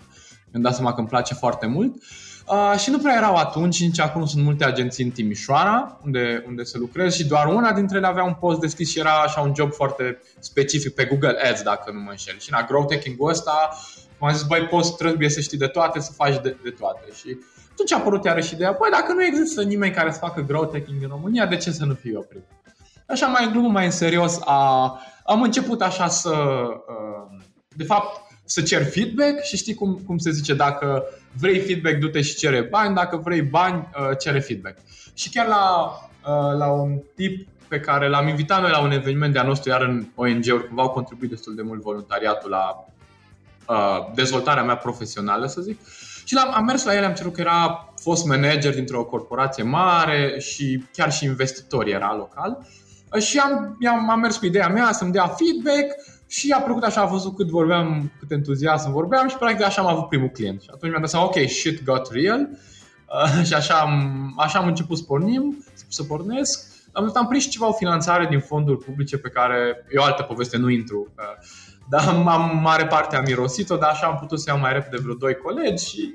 mi-am 0.51 0.63
dat 0.63 0.75
seama 0.75 0.93
că 0.93 1.01
îmi 1.01 1.09
place 1.09 1.35
foarte 1.35 1.67
mult. 1.67 1.95
Uh, 1.95 2.34
Uh, 2.47 2.79
și 2.79 2.91
nu 2.91 2.99
prea 2.99 3.15
erau 3.17 3.35
atunci, 3.35 3.81
nici 3.81 4.01
acum 4.01 4.27
sunt 4.27 4.45
multe 4.45 4.65
agenții 4.65 5.05
în 5.05 5.11
Timișoara, 5.11 6.01
unde, 6.05 6.45
unde 6.47 6.65
să 6.65 6.79
lucrez 6.79 7.15
și 7.15 7.27
doar 7.27 7.47
una 7.47 7.73
dintre 7.73 7.97
ele 7.97 8.07
avea 8.07 8.25
un 8.25 8.35
post 8.35 8.61
deschis 8.61 8.91
și 8.91 8.99
era 8.99 9.15
așa 9.15 9.41
un 9.41 9.53
job 9.57 9.73
foarte 9.73 10.21
specific 10.39 10.95
pe 10.95 11.05
Google 11.05 11.39
Ads, 11.51 11.63
dacă 11.63 11.91
nu 11.93 12.01
mă 12.01 12.11
înșel. 12.11 12.39
Și 12.39 12.53
în 12.53 12.65
growth 12.67 12.95
hacking-ul 12.95 13.31
ăsta 13.31 13.69
m-am 14.19 14.33
zis, 14.33 14.43
băi, 14.43 14.67
poți, 14.67 14.97
trebuie 14.97 15.29
să 15.29 15.41
știi 15.41 15.59
de 15.59 15.67
toate, 15.67 16.01
să 16.01 16.13
faci 16.13 16.41
de, 16.43 16.57
de 16.63 16.71
toate. 16.71 17.05
Și 17.15 17.39
atunci 17.73 17.93
a 17.93 17.97
apărut 17.97 18.25
iarăși 18.25 18.55
ideea, 18.55 18.77
băi, 18.79 18.91
dacă 18.91 19.13
nu 19.13 19.25
există 19.25 19.63
nimeni 19.63 19.93
care 19.93 20.13
să 20.13 20.19
facă 20.19 20.41
growth 20.41 20.73
hacking 20.73 21.03
în 21.03 21.09
România, 21.09 21.47
de 21.47 21.57
ce 21.57 21.71
să 21.71 21.85
nu 21.85 21.95
fiu 21.95 22.13
eu 22.13 22.27
primul? 22.29 22.47
Așa 23.07 23.27
mai 23.27 23.45
în 23.45 23.53
glumă, 23.53 23.69
mai 23.69 23.85
în 23.85 23.91
serios, 23.91 24.39
a, 24.45 25.01
am 25.25 25.43
început 25.43 25.83
așa 25.83 26.09
să, 26.09 26.31
uh, 26.31 27.45
de 27.77 27.85
fapt, 27.85 28.23
să 28.45 28.63
cer 28.63 28.85
feedback 28.85 29.43
și 29.43 29.57
știi 29.57 29.75
cum, 29.75 30.01
cum 30.07 30.19
se 30.19 30.31
zice, 30.31 30.55
dacă 30.55 31.05
vrei 31.39 31.59
feedback, 31.59 31.99
du-te 31.99 32.23
și 32.23 32.35
cere 32.35 32.61
bani, 32.61 32.95
dacă 32.95 33.17
vrei 33.17 33.43
bani, 33.43 33.89
uh, 33.99 34.17
cere 34.19 34.41
feedback. 34.41 34.79
Și 35.15 35.31
chiar 35.31 35.47
la, 35.47 35.93
uh, 36.27 36.59
la 36.59 36.67
un 36.73 37.01
tip 37.15 37.49
pe 37.69 37.81
care 37.81 38.09
l-am 38.09 38.29
invitat 38.29 38.61
noi 38.61 38.71
la 38.71 38.81
un 38.81 38.91
eveniment 38.91 39.33
de-a 39.33 39.43
nostru, 39.43 39.71
iar 39.71 39.83
în 39.83 40.07
ONG-uri, 40.15 40.67
cumva 40.67 40.83
au 40.83 40.91
contribuit 40.91 41.31
destul 41.31 41.55
de 41.55 41.63
mult 41.63 41.83
voluntariatul 41.83 42.51
la 42.51 42.85
uh, 43.69 44.13
dezvoltarea 44.15 44.63
mea 44.63 44.77
profesională, 44.77 45.47
să 45.47 45.61
zic. 45.61 45.81
Și 46.25 46.37
am, 46.37 46.55
am 46.55 46.65
mers 46.65 46.85
la 46.85 46.97
el, 46.97 47.05
am 47.05 47.15
cerut 47.15 47.35
că 47.35 47.41
era 47.41 47.89
fost 48.01 48.27
manager 48.27 48.75
dintr-o 48.75 49.05
corporație 49.05 49.63
mare 49.63 50.37
și 50.39 50.85
chiar 50.93 51.13
și 51.13 51.25
investitor 51.25 51.87
era 51.87 52.15
local. 52.17 52.67
Și 53.19 53.39
am, 53.39 53.79
am, 53.89 54.11
am 54.11 54.21
mers 54.21 54.37
cu 54.37 54.47
ideea 54.47 54.69
mea 54.69 54.93
să-mi 54.93 55.13
dea 55.13 55.27
feedback 55.27 55.95
și 56.27 56.51
a 56.51 56.61
plăcut 56.61 56.83
așa, 56.83 57.01
a 57.01 57.07
văzut 57.07 57.37
cât 57.37 57.49
vorbeam, 57.49 58.13
cât 58.19 58.31
entuziasm 58.31 58.93
vorbeam 58.93 59.29
și 59.29 59.37
practic 59.37 59.65
așa 59.65 59.83
am 59.83 59.89
avut 59.89 60.09
primul 60.09 60.29
client. 60.29 60.61
Și 60.63 60.69
atunci 60.73 60.91
mi-am 60.91 61.01
dat 61.01 61.11
seama, 61.11 61.27
ok, 61.27 61.37
shit 61.49 61.85
got 61.85 62.11
real. 62.11 62.49
Uh, 63.09 63.45
și 63.49 63.55
așa 63.55 63.75
am, 63.75 64.35
așa 64.39 64.59
am 64.59 64.67
început 64.67 64.99
să 64.99 65.05
pornim, 65.05 65.65
să 65.89 66.03
pornesc. 66.03 66.73
Am, 66.93 67.11
am 67.15 67.27
prins 67.27 67.45
ceva 67.45 67.69
o 67.69 67.73
finanțare 67.73 68.27
din 68.27 68.41
fonduri 68.41 68.85
publice 68.85 69.19
pe 69.19 69.29
care 69.29 69.87
e 69.91 69.99
o 69.99 70.03
altă 70.03 70.23
poveste, 70.23 70.57
nu 70.57 70.69
intru. 70.69 71.13
Uh, 71.19 71.25
dar 71.89 72.09
am, 72.09 72.29
am 72.29 72.61
mare 72.63 72.87
parte 72.87 73.17
am 73.17 73.25
mirosit-o, 73.27 73.77
dar 73.77 73.91
așa 73.91 74.07
am 74.07 74.19
putut 74.19 74.41
să 74.41 74.51
iau 74.51 74.59
mai 74.59 74.73
repede 74.73 74.97
vreo 75.03 75.15
doi 75.15 75.35
colegi 75.35 75.89
și, 75.89 76.15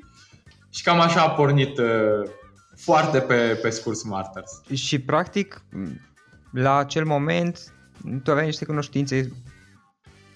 și 0.70 0.84
cam 0.84 1.00
așa 1.00 1.22
a 1.22 1.30
pornit 1.30 1.78
uh, 1.78 2.30
foarte 2.75 3.20
pe, 3.20 3.60
pe 3.62 3.70
scurs 3.70 4.04
Martyrs. 4.04 4.62
Și 4.74 5.00
practic, 5.00 5.63
la 6.51 6.78
acel 6.78 7.06
moment, 7.06 7.74
tu 8.24 8.32
aveai 8.32 8.46
niște 8.46 8.66
cunoștințe 8.66 9.32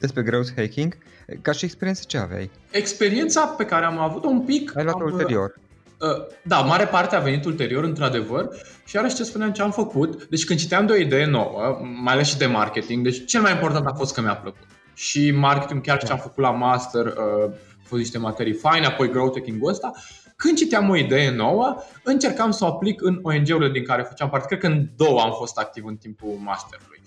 despre 0.05 0.21
growth 0.21 0.49
hacking. 0.55 0.97
Ca 1.41 1.51
și 1.51 1.65
experiență 1.65 2.03
ce 2.07 2.17
aveai? 2.17 2.51
Experiența 2.71 3.45
pe 3.45 3.65
care 3.65 3.85
am 3.85 3.99
avut-o 3.99 4.27
un 4.27 4.41
pic... 4.41 4.77
Ai 4.77 4.83
luat 4.83 4.95
am, 4.95 5.11
ulterior. 5.11 5.53
Uh, 5.99 6.25
da, 6.43 6.59
mare 6.59 6.85
parte 6.85 7.15
a 7.15 7.19
venit 7.19 7.45
ulterior, 7.45 7.83
într-adevăr, 7.83 8.49
și 8.85 8.95
iarăși 8.95 9.15
ce 9.15 9.23
spuneam 9.23 9.51
ce 9.51 9.61
am 9.61 9.71
făcut. 9.71 10.25
Deci 10.25 10.45
când 10.45 10.59
citeam 10.59 10.85
de 10.85 10.91
o 10.91 10.95
idee 10.95 11.25
nouă, 11.25 11.79
mai 12.03 12.13
ales 12.13 12.27
și 12.27 12.37
de 12.37 12.45
marketing, 12.45 13.03
deci 13.03 13.25
cel 13.25 13.41
mai 13.41 13.51
important 13.51 13.85
a 13.85 13.93
fost 13.93 14.13
că 14.13 14.21
mi-a 14.21 14.35
plăcut. 14.35 14.67
Și 14.93 15.31
marketing, 15.31 15.81
chiar 15.81 16.03
ce 16.03 16.11
am 16.11 16.17
făcut 16.17 16.43
la 16.43 16.51
master, 16.51 17.05
uh, 17.05 17.13
au 17.13 17.53
fost 17.83 18.01
niște 18.01 18.17
materii 18.17 18.53
faine, 18.53 18.85
apoi 18.85 19.09
growth 19.09 19.37
hacking-ul 19.37 19.69
ăsta, 19.69 19.91
când 20.35 20.57
citeam 20.57 20.89
o 20.89 20.95
idee 20.95 21.31
nouă, 21.31 21.75
încercam 22.03 22.51
să 22.51 22.63
o 22.63 22.67
aplic 22.67 23.01
în 23.01 23.19
ONG-urile 23.21 23.69
din 23.71 23.83
care 23.83 24.01
făceam 24.01 24.29
parte. 24.29 24.47
Cred 24.47 24.59
că 24.59 24.67
în 24.67 24.87
două 24.95 25.19
am 25.21 25.33
fost 25.37 25.57
activ 25.57 25.85
în 25.85 25.95
timpul 25.95 26.37
masterului. 26.39 27.01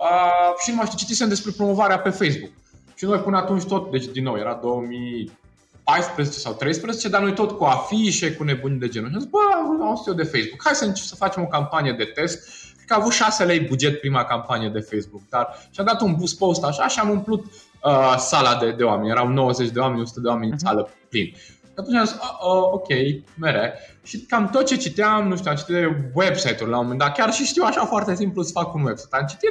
Uh, 0.00 0.54
și 0.62 0.70
nu 0.70 0.76
mai 0.76 0.86
știu, 0.86 0.98
citisem 0.98 1.28
despre 1.28 1.50
promovarea 1.56 1.98
pe 1.98 2.10
Facebook. 2.10 2.50
Și 2.94 3.04
noi 3.04 3.18
până 3.18 3.36
atunci 3.36 3.64
tot, 3.64 3.90
deci 3.90 4.04
din 4.04 4.22
nou, 4.22 4.36
era 4.36 4.58
2014 4.62 6.38
sau 6.38 6.52
13, 6.52 7.08
dar 7.08 7.22
noi 7.22 7.32
tot 7.32 7.50
cu 7.50 7.64
afișe, 7.64 8.32
cu 8.32 8.44
nebuni 8.44 8.78
de 8.78 8.88
genul. 8.88 9.08
Și 9.08 9.14
am 9.14 9.20
zis, 9.20 9.30
bă, 9.30 9.38
am 9.54 10.02
eu 10.06 10.12
de 10.12 10.22
Facebook, 10.22 10.62
hai 10.64 10.74
să, 10.74 10.92
să 10.94 11.14
facem 11.14 11.42
o 11.42 11.46
campanie 11.46 11.92
de 11.92 12.04
test. 12.04 12.48
Cred 12.76 12.86
că 12.86 12.94
a 12.94 12.96
avut 12.96 13.12
6 13.12 13.44
lei 13.44 13.60
buget 13.60 14.00
prima 14.00 14.24
campanie 14.24 14.68
de 14.68 14.80
Facebook, 14.80 15.22
dar 15.28 15.68
și-am 15.70 15.86
dat 15.86 16.00
un 16.00 16.14
boost 16.14 16.38
post 16.38 16.64
așa 16.64 16.88
și 16.88 16.98
am 16.98 17.10
umplut 17.10 17.44
uh, 17.44 18.16
sala 18.18 18.56
de, 18.56 18.70
de 18.70 18.84
oameni. 18.84 19.10
Erau 19.10 19.28
90 19.28 19.70
de 19.70 19.78
oameni, 19.78 20.00
100 20.00 20.20
de 20.20 20.28
oameni 20.28 20.50
în 20.50 20.56
mhm. 20.60 20.66
sală 20.66 20.90
plin. 21.08 21.34
Atunci 21.74 21.96
am 21.96 22.04
zis, 22.04 22.14
oh, 22.14 22.36
oh, 22.40 22.72
ok, 22.72 22.88
mere. 23.34 23.74
Și 24.02 24.18
cam 24.18 24.48
tot 24.50 24.66
ce 24.66 24.76
citeam, 24.76 25.28
nu 25.28 25.36
știu, 25.36 25.50
am 25.50 25.56
citit 25.56 25.74
de 25.74 26.10
website-uri 26.14 26.70
la 26.70 26.78
un 26.78 26.82
moment 26.82 27.00
dat, 27.00 27.16
chiar 27.16 27.32
și 27.32 27.44
știu 27.44 27.62
așa 27.66 27.84
foarte 27.84 28.14
simplu 28.14 28.42
să 28.42 28.50
fac 28.52 28.74
un 28.74 28.82
website. 28.82 29.16
Am 29.16 29.26
citit 29.26 29.50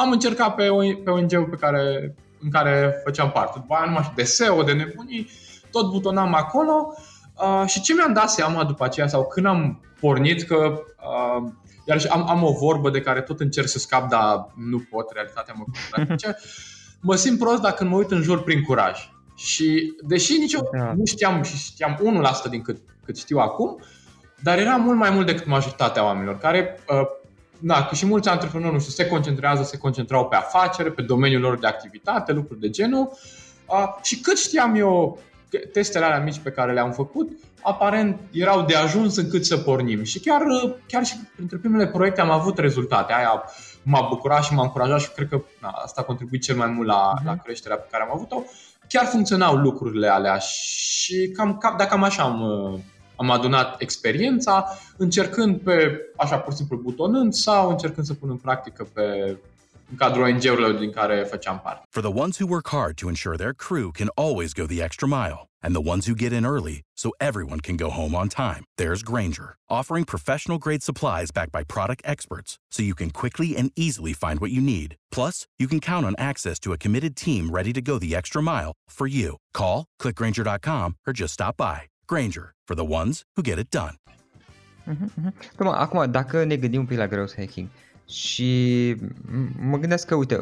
am 0.00 0.10
încercat 0.10 0.54
pe, 0.54 0.68
pe 1.04 1.10
ONG-ul 1.10 1.48
pe 1.50 1.56
care, 1.56 2.14
în 2.42 2.50
care 2.50 3.00
făceam 3.04 3.30
parte. 3.30 3.58
După 3.58 3.74
aia 3.74 3.84
nu 3.84 3.92
mai 3.92 4.02
știu, 4.02 4.14
de 4.16 4.22
SEO, 4.22 4.62
de 4.62 4.72
nebunii, 4.72 5.30
tot 5.70 5.90
butonam 5.90 6.34
acolo 6.34 6.94
uh, 7.34 7.66
și 7.66 7.80
ce 7.80 7.94
mi-am 7.94 8.12
dat 8.12 8.30
seama 8.30 8.64
după 8.64 8.84
aceea 8.84 9.06
sau 9.06 9.26
când 9.26 9.46
am 9.46 9.80
pornit 10.00 10.42
că 10.42 10.56
uh, 10.56 11.50
iar 11.84 12.00
am, 12.10 12.28
am 12.28 12.42
o 12.42 12.52
vorbă 12.52 12.90
de 12.90 13.00
care 13.00 13.20
tot 13.20 13.40
încerc 13.40 13.68
să 13.68 13.78
scap, 13.78 14.08
dar 14.08 14.46
nu 14.54 14.78
pot, 14.90 15.10
realitatea 15.12 15.54
mă 15.56 15.64
contrazice. 15.64 16.36
mă 17.08 17.14
simt 17.14 17.38
prost 17.38 17.60
dacă 17.60 17.84
mă 17.84 17.96
uit 17.96 18.10
în 18.10 18.22
jur 18.22 18.42
prin 18.42 18.62
curaj. 18.62 19.10
Și 19.36 19.94
deși 20.06 20.38
nici 20.38 20.52
eu 20.52 20.68
da. 20.72 20.92
nu 20.96 21.04
știam 21.04 21.42
și 21.42 21.56
știam 21.56 21.98
1% 22.46 22.50
din 22.50 22.62
cât, 22.62 22.76
cât 23.04 23.18
știu 23.18 23.38
acum, 23.38 23.78
dar 24.42 24.58
era 24.58 24.76
mult 24.76 24.98
mai 24.98 25.10
mult 25.10 25.26
decât 25.26 25.46
majoritatea 25.46 26.04
oamenilor 26.04 26.38
care 26.38 26.78
uh, 26.88 27.00
da, 27.60 27.84
că 27.84 27.94
și 27.94 28.06
mulți 28.06 28.28
antreprenori, 28.28 28.72
nu 28.72 28.80
știu, 28.80 28.92
se 28.92 29.06
concentrează, 29.06 29.62
se 29.62 29.78
concentrau 29.78 30.28
pe 30.28 30.36
afacere, 30.36 30.90
pe 30.90 31.02
domeniul 31.02 31.40
lor 31.40 31.58
de 31.58 31.66
activitate, 31.66 32.32
lucruri 32.32 32.60
de 32.60 32.70
genul. 32.70 33.18
Uh, 33.66 33.84
și 34.02 34.20
cât 34.20 34.38
știam 34.38 34.74
eu, 34.74 35.18
testele 35.72 36.04
alea 36.04 36.20
mici 36.20 36.38
pe 36.38 36.50
care 36.50 36.72
le-am 36.72 36.92
făcut, 36.92 37.30
aparent 37.62 38.20
erau 38.32 38.62
de 38.62 38.74
ajuns 38.74 39.16
încât 39.16 39.44
să 39.44 39.56
pornim. 39.56 40.02
Și 40.02 40.20
chiar, 40.20 40.42
chiar 40.86 41.04
și 41.04 41.14
printre 41.34 41.56
primele 41.56 41.86
proiecte 41.86 42.20
am 42.20 42.30
avut 42.30 42.58
rezultate. 42.58 43.12
Aia 43.12 43.42
m-a 43.82 44.06
bucurat 44.08 44.44
și 44.44 44.54
m-a 44.54 44.62
încurajat 44.62 45.00
și 45.00 45.10
cred 45.10 45.28
că 45.28 45.42
na, 45.60 45.68
asta 45.68 46.00
a 46.00 46.04
contribuit 46.04 46.42
cel 46.42 46.56
mai 46.56 46.66
mult 46.66 46.86
la, 46.86 47.12
uh-huh. 47.14 47.24
la 47.24 47.36
creșterea 47.36 47.76
pe 47.76 47.88
care 47.90 48.02
am 48.02 48.10
avut-o. 48.14 48.42
Chiar 48.88 49.06
funcționau 49.06 49.56
lucrurile 49.56 50.08
alea 50.08 50.38
și 50.38 51.32
cam, 51.36 51.58
cam 51.58 51.74
dacă 51.78 51.94
am 51.94 52.02
așa 52.02 52.22
am, 52.22 52.40
am 53.20 53.30
adunat 53.30 53.80
experiența, 53.80 54.78
încercând 54.96 55.60
pe, 55.60 56.00
așa 56.16 56.38
pur 56.38 56.52
și 56.52 56.58
simplu 56.58 56.76
butonând 56.76 57.32
sau 57.32 57.70
încercând 57.70 58.06
să 58.06 58.14
pun 58.14 58.30
în 58.30 58.36
practică 58.36 58.88
pe 58.92 59.36
în 59.90 59.96
cadrul 59.96 60.22
ONG-urilor 60.22 60.72
din 60.72 60.90
care 60.90 61.26
făceam 61.30 61.60
parte. 61.64 61.82
For 61.90 62.02
the 62.02 62.20
ones 62.22 62.38
who 62.38 62.46
work 62.46 62.68
hard 62.68 62.94
to 62.96 63.08
ensure 63.08 63.36
their 63.36 63.52
crew 63.66 63.90
can 63.90 64.08
always 64.14 64.52
go 64.52 64.66
the 64.66 64.82
extra 64.82 65.08
mile 65.08 65.40
and 65.64 65.74
the 65.74 65.88
ones 65.92 66.06
who 66.06 66.14
get 66.14 66.32
in 66.32 66.44
early 66.44 66.80
so 66.96 67.08
everyone 67.18 67.60
can 67.60 67.76
go 67.76 67.90
home 67.90 68.14
on 68.14 68.28
time, 68.28 68.62
there's 68.80 69.02
Granger, 69.10 69.50
offering 69.68 70.04
professional 70.04 70.58
grade 70.58 70.82
supplies 70.82 71.30
backed 71.36 71.54
by 71.56 71.62
product 71.64 72.02
experts 72.04 72.50
so 72.74 72.82
you 72.82 72.94
can 72.94 73.10
quickly 73.10 73.56
and 73.58 73.70
easily 73.76 74.14
find 74.14 74.38
what 74.40 74.52
you 74.56 74.62
need. 74.74 74.90
Plus, 75.16 75.46
you 75.58 75.66
can 75.66 75.80
count 75.80 76.06
on 76.06 76.14
access 76.18 76.58
to 76.60 76.72
a 76.72 76.78
committed 76.84 77.14
team 77.16 77.50
ready 77.50 77.72
to 77.72 77.82
go 77.82 77.98
the 77.98 78.14
extra 78.14 78.42
mile 78.42 78.72
for 78.88 79.06
you. 79.06 79.36
Call, 79.52 79.86
clickgranger.com 80.00 80.88
or 81.06 81.12
just 81.12 81.34
stop 81.34 81.56
by. 81.56 81.90
Granger, 82.10 82.54
for 82.64 82.76
the 82.76 82.86
ones 83.00 83.24
who 83.34 83.42
get 83.42 83.58
it 83.58 83.68
done. 83.68 83.94
Uh-huh, 84.86 85.32
uh-huh. 85.56 85.78
Acum, 85.84 86.10
dacă 86.10 86.44
ne 86.44 86.56
gândim 86.56 86.80
un 86.80 86.86
pic 86.86 86.98
la 86.98 87.06
growth 87.06 87.34
hacking, 87.36 87.68
Și 88.10 88.96
mă 89.58 89.78
gândesc 89.78 90.06
că, 90.06 90.14
uite, 90.14 90.38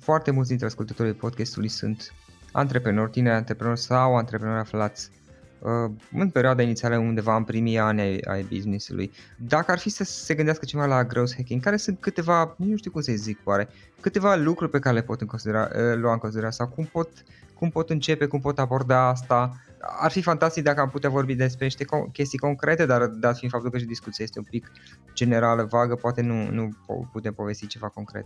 foarte 0.00 0.30
mulți 0.30 0.48
dintre 0.48 0.66
ascultătorii 0.66 1.12
podcastului 1.12 1.68
sunt 1.68 2.12
antreprenori, 2.52 3.10
tineri 3.10 3.36
antreprenori 3.36 3.80
sau 3.80 4.16
antreprenori 4.16 4.60
aflați 4.60 5.10
uh, 5.58 5.90
în 6.12 6.30
perioada 6.30 6.62
inițială 6.62 6.96
undeva 6.98 7.36
în 7.36 7.44
primii 7.44 7.78
ani 7.78 8.00
ai, 8.00 8.18
ai 8.18 8.42
business-ului. 8.42 9.12
Dacă 9.38 9.70
ar 9.70 9.78
fi 9.78 9.88
să 9.88 10.04
se 10.04 10.34
gândească 10.34 10.64
ceva 10.64 10.86
la 10.86 11.04
growth 11.04 11.32
hacking, 11.36 11.62
care 11.62 11.76
sunt 11.76 12.00
câteva, 12.00 12.54
nu 12.58 12.76
știu 12.76 12.90
cum 12.90 13.00
să 13.00 13.12
zic 13.12 13.38
oare, 13.44 13.68
câteva 14.00 14.34
lucruri 14.34 14.70
pe 14.70 14.78
care 14.78 14.94
le 14.94 15.02
pot 15.02 15.20
în 15.20 15.26
considera, 15.26 15.68
uh, 15.74 15.96
lua 15.96 16.12
în 16.12 16.18
considerare 16.18 16.54
sau 16.54 16.68
cum 16.68 16.84
pot, 16.84 17.08
cum 17.54 17.70
pot 17.70 17.90
începe, 17.90 18.26
cum 18.26 18.40
pot 18.40 18.58
aborda 18.58 19.08
asta, 19.08 19.56
ar 20.00 20.10
fi 20.10 20.22
fantastic 20.22 20.62
dacă 20.62 20.80
am 20.80 20.88
putea 20.88 21.10
vorbi 21.10 21.34
despre 21.34 21.64
niște 21.64 21.84
chestii 22.12 22.38
concrete, 22.38 22.86
dar 22.86 23.06
dat 23.06 23.36
fiind 23.36 23.52
faptul 23.52 23.70
că 23.70 23.78
și 23.78 23.84
discuția 23.84 24.24
este 24.24 24.38
un 24.38 24.44
pic 24.50 24.70
generală, 25.14 25.66
vagă, 25.70 25.94
poate 25.94 26.22
nu, 26.22 26.50
nu 26.50 26.68
putem 27.12 27.32
povesti 27.32 27.66
ceva 27.66 27.88
concret. 27.88 28.24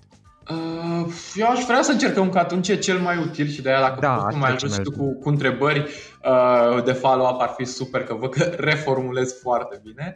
Uh, 0.51 1.07
eu 1.35 1.49
aș 1.49 1.65
vrea 1.65 1.83
să 1.83 1.93
încercăm 1.93 2.31
că 2.31 2.39
atunci 2.39 2.69
e 2.69 2.77
cel 2.77 2.99
mai 2.99 3.19
util 3.19 3.47
și 3.47 3.63
de 3.63 3.69
aia 3.69 3.81
dacă 3.81 4.01
da, 4.01 4.15
poți 4.15 4.37
mai 4.37 4.51
ajut 4.51 4.73
și 4.73 4.81
tu 4.81 4.91
cu, 4.91 5.19
cu 5.19 5.29
întrebări 5.29 5.89
uh, 6.25 6.85
de 6.85 6.93
follow-up 6.93 7.41
ar 7.41 7.55
fi 7.57 7.65
super, 7.65 8.05
că 8.05 8.15
văd 8.15 8.31
că 8.31 8.43
reformulez 8.71 9.41
foarte 9.41 9.81
bine. 9.83 10.15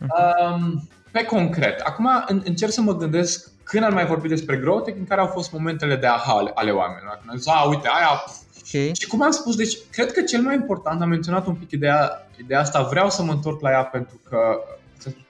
Uh, 0.00 0.72
pe 1.10 1.24
concret, 1.24 1.80
acum 1.80 2.08
încerc 2.26 2.72
să 2.72 2.80
mă 2.80 2.96
gândesc 2.96 3.50
când 3.62 3.84
am 3.84 3.92
mai 3.92 4.06
vorbit 4.06 4.30
despre 4.30 4.56
growth, 4.56 4.92
în 4.98 5.04
care 5.04 5.20
au 5.20 5.26
fost 5.26 5.52
momentele 5.52 5.96
de 5.96 6.06
aha 6.06 6.44
ale 6.54 6.70
oamenilor. 6.70 7.20
Când 7.26 7.38
zis, 7.38 7.52
uite, 7.68 7.88
aia 7.88 8.24
Okay. 8.66 8.92
Și 9.00 9.06
cum 9.06 9.22
am 9.22 9.30
spus, 9.30 9.56
deci 9.56 9.78
cred 9.90 10.12
că 10.12 10.22
cel 10.22 10.42
mai 10.42 10.54
important, 10.54 11.02
am 11.02 11.08
menționat 11.08 11.46
un 11.46 11.54
pic 11.54 11.70
ideea, 11.70 12.28
ideea 12.40 12.60
asta, 12.60 12.82
vreau 12.82 13.10
să 13.10 13.22
mă 13.22 13.32
întorc 13.32 13.60
la 13.60 13.70
ea 13.70 13.84
pentru 13.84 14.20
că 14.28 14.38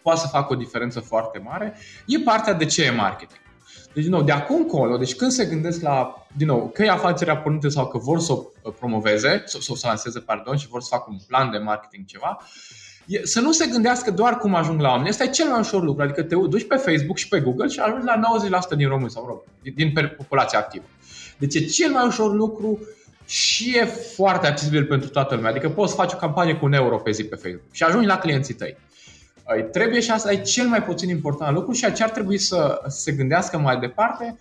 poate 0.03 0.21
să 0.21 0.27
facă 0.27 0.53
o 0.53 0.57
diferență 0.57 1.01
foarte 1.01 1.39
mare, 1.39 1.75
e 2.07 2.19
partea 2.19 2.53
de 2.53 2.65
ce 2.65 2.85
e 2.85 2.91
marketing. 2.91 3.41
Deci, 3.95 4.03
din 4.03 4.12
nou, 4.12 4.23
de 4.23 4.33
acum 4.33 4.57
încolo, 4.57 4.97
deci 4.97 5.15
când 5.15 5.31
se 5.31 5.45
gândesc 5.45 5.81
la, 5.81 6.27
din 6.37 6.47
nou, 6.47 6.71
că 6.75 6.83
e 6.83 6.91
afacerea 6.91 7.37
pornită 7.37 7.69
sau 7.69 7.89
că 7.89 7.99
vor 7.99 8.21
să 8.21 8.33
o 8.33 8.45
uh, 8.62 8.75
promoveze, 8.79 9.43
să, 9.47 9.59
să 9.61 9.73
o 9.73 9.77
lanseze, 9.83 10.19
pardon, 10.19 10.57
și 10.57 10.69
vor 10.69 10.83
să 10.83 10.89
facă 10.91 11.07
un 11.09 11.19
plan 11.27 11.51
de 11.51 11.59
marketing 11.59 12.07
ceva, 12.07 12.39
e, 13.07 13.21
să 13.25 13.41
nu 13.41 13.53
se 13.53 13.67
gândească 13.67 14.11
doar 14.11 14.39
cum 14.39 14.55
ajung 14.55 14.81
la 14.81 14.89
oameni. 14.89 15.09
Asta 15.09 15.25
e 15.25 15.31
cel 15.31 15.49
mai 15.49 15.61
ușor 15.61 15.83
lucru. 15.83 16.03
Adică 16.03 16.23
te 16.23 16.35
duci 16.35 16.67
pe 16.67 16.77
Facebook 16.77 17.17
și 17.17 17.29
pe 17.29 17.41
Google 17.41 17.69
și 17.69 17.79
ajungi 17.79 18.07
la 18.07 18.21
90% 18.75 18.77
din 18.77 18.89
români 18.89 19.11
sau 19.11 19.27
rog, 19.27 19.43
din, 19.62 19.93
din 19.93 20.15
populația 20.17 20.59
activă. 20.59 20.85
Deci 21.39 21.55
e 21.55 21.65
cel 21.65 21.91
mai 21.93 22.07
ușor 22.07 22.35
lucru 22.35 22.79
și 23.33 23.77
e 23.77 23.85
foarte 23.85 24.47
accesibil 24.47 24.85
pentru 24.85 25.09
toată 25.09 25.35
lumea. 25.35 25.51
Adică 25.51 25.69
poți 25.69 25.95
face 25.95 26.15
o 26.15 26.19
campanie 26.19 26.55
cu 26.55 26.65
un 26.65 26.73
euro 26.73 26.97
pe 26.97 27.11
zi 27.11 27.25
pe 27.25 27.37
Facebook 27.37 27.73
și 27.73 27.83
ajungi 27.83 28.07
la 28.07 28.19
clienții 28.19 28.55
tăi. 28.55 28.77
Trebuie 29.73 30.01
și 30.01 30.11
asta 30.11 30.33
e 30.33 30.41
cel 30.41 30.67
mai 30.67 30.83
puțin 30.83 31.09
important 31.09 31.55
lucru 31.55 31.73
și 31.73 31.93
ce 31.93 32.03
ar 32.03 32.11
trebui 32.11 32.39
să 32.39 32.81
se 32.87 33.12
gândească 33.12 33.59
mai 33.59 33.79
departe. 33.79 34.39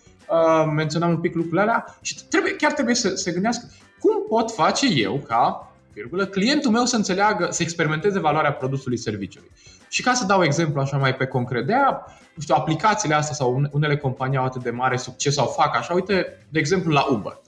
Menționam 0.74 1.10
un 1.10 1.20
pic 1.20 1.34
lucrurile 1.34 1.60
alea 1.60 1.98
și 2.00 2.24
trebuie, 2.28 2.56
chiar 2.56 2.72
trebuie 2.72 2.94
să 2.94 3.14
se 3.14 3.32
gândească 3.32 3.70
cum 4.00 4.26
pot 4.28 4.50
face 4.50 4.86
eu 4.86 5.24
ca 5.26 5.72
virgulă, 5.92 6.26
clientul 6.26 6.70
meu 6.70 6.84
să 6.84 6.96
înțeleagă, 6.96 7.48
să 7.50 7.62
experimenteze 7.62 8.18
valoarea 8.18 8.52
produsului 8.52 8.98
serviciului. 8.98 9.50
Și 9.88 10.02
ca 10.02 10.12
să 10.12 10.24
dau 10.24 10.42
exemplu 10.44 10.80
așa 10.80 10.96
mai 10.96 11.14
pe 11.14 11.26
concret, 11.26 11.66
de 11.66 11.74
aia, 11.74 12.06
nu 12.34 12.42
știu, 12.42 12.54
aplicațiile 12.58 13.14
astea 13.14 13.34
sau 13.34 13.62
unele 13.70 13.96
companii 13.96 14.38
au 14.38 14.44
atât 14.44 14.62
de 14.62 14.70
mare 14.70 14.96
succes 14.96 15.34
sau 15.34 15.46
fac 15.46 15.76
așa, 15.76 15.94
uite, 15.94 16.46
de 16.48 16.58
exemplu 16.58 16.92
la 16.92 17.06
Uber. 17.10 17.40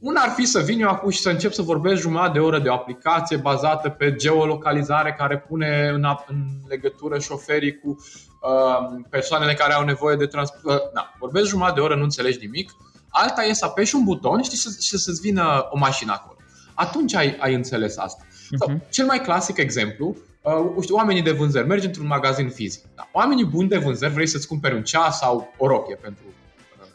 Una 0.00 0.20
ar 0.20 0.30
fi 0.30 0.44
să 0.44 0.60
vin 0.60 0.80
eu 0.80 0.88
acum 0.88 1.10
și 1.10 1.20
să 1.20 1.30
încep 1.30 1.52
să 1.52 1.62
vorbesc 1.62 2.00
jumătate 2.00 2.32
de 2.32 2.38
oră 2.38 2.58
de 2.58 2.68
o 2.68 2.72
aplicație 2.72 3.36
bazată 3.36 3.88
pe 3.88 4.14
geolocalizare 4.14 5.14
care 5.18 5.38
pune 5.38 5.90
în, 5.94 6.04
în 6.26 6.46
legătură 6.68 7.18
șoferii 7.18 7.78
cu 7.78 7.88
uh, 7.88 9.00
persoanele 9.10 9.54
care 9.54 9.72
au 9.72 9.84
nevoie 9.84 10.16
de 10.16 10.26
transport. 10.26 10.64
Uh, 10.64 10.90
da, 10.94 11.14
vorbesc 11.18 11.48
jumătate 11.48 11.74
de 11.74 11.80
oră, 11.80 11.94
nu 11.94 12.02
înțelegi 12.02 12.38
nimic. 12.40 12.70
Alta 13.08 13.42
e 13.42 13.52
să 13.52 13.64
apeși 13.64 13.94
un 13.94 14.04
buton 14.04 14.42
știi, 14.42 14.58
și 14.80 14.98
să-ți 14.98 15.20
vină 15.20 15.66
o 15.70 15.78
mașină 15.78 16.12
acolo. 16.12 16.36
Atunci 16.74 17.14
ai, 17.14 17.36
ai 17.40 17.54
înțeles 17.54 17.96
asta. 17.98 18.24
Uh-huh. 18.24 18.58
Sau, 18.58 18.80
cel 18.90 19.06
mai 19.06 19.20
clasic 19.20 19.56
exemplu, 19.56 20.16
uh, 20.42 20.82
știu, 20.82 20.94
oamenii 20.94 21.22
de 21.22 21.30
vânzări. 21.30 21.66
Mergi 21.66 21.86
într-un 21.86 22.06
magazin 22.06 22.48
fizic. 22.48 22.84
Da. 22.94 23.08
Oamenii 23.12 23.44
buni 23.44 23.68
de 23.68 23.78
vânzări, 23.78 24.12
vrei 24.12 24.26
să-ți 24.26 24.46
cumperi 24.46 24.74
un 24.74 24.82
ceas 24.82 25.18
sau 25.18 25.52
o 25.56 25.66
rochie 25.66 25.94
pentru 25.94 26.24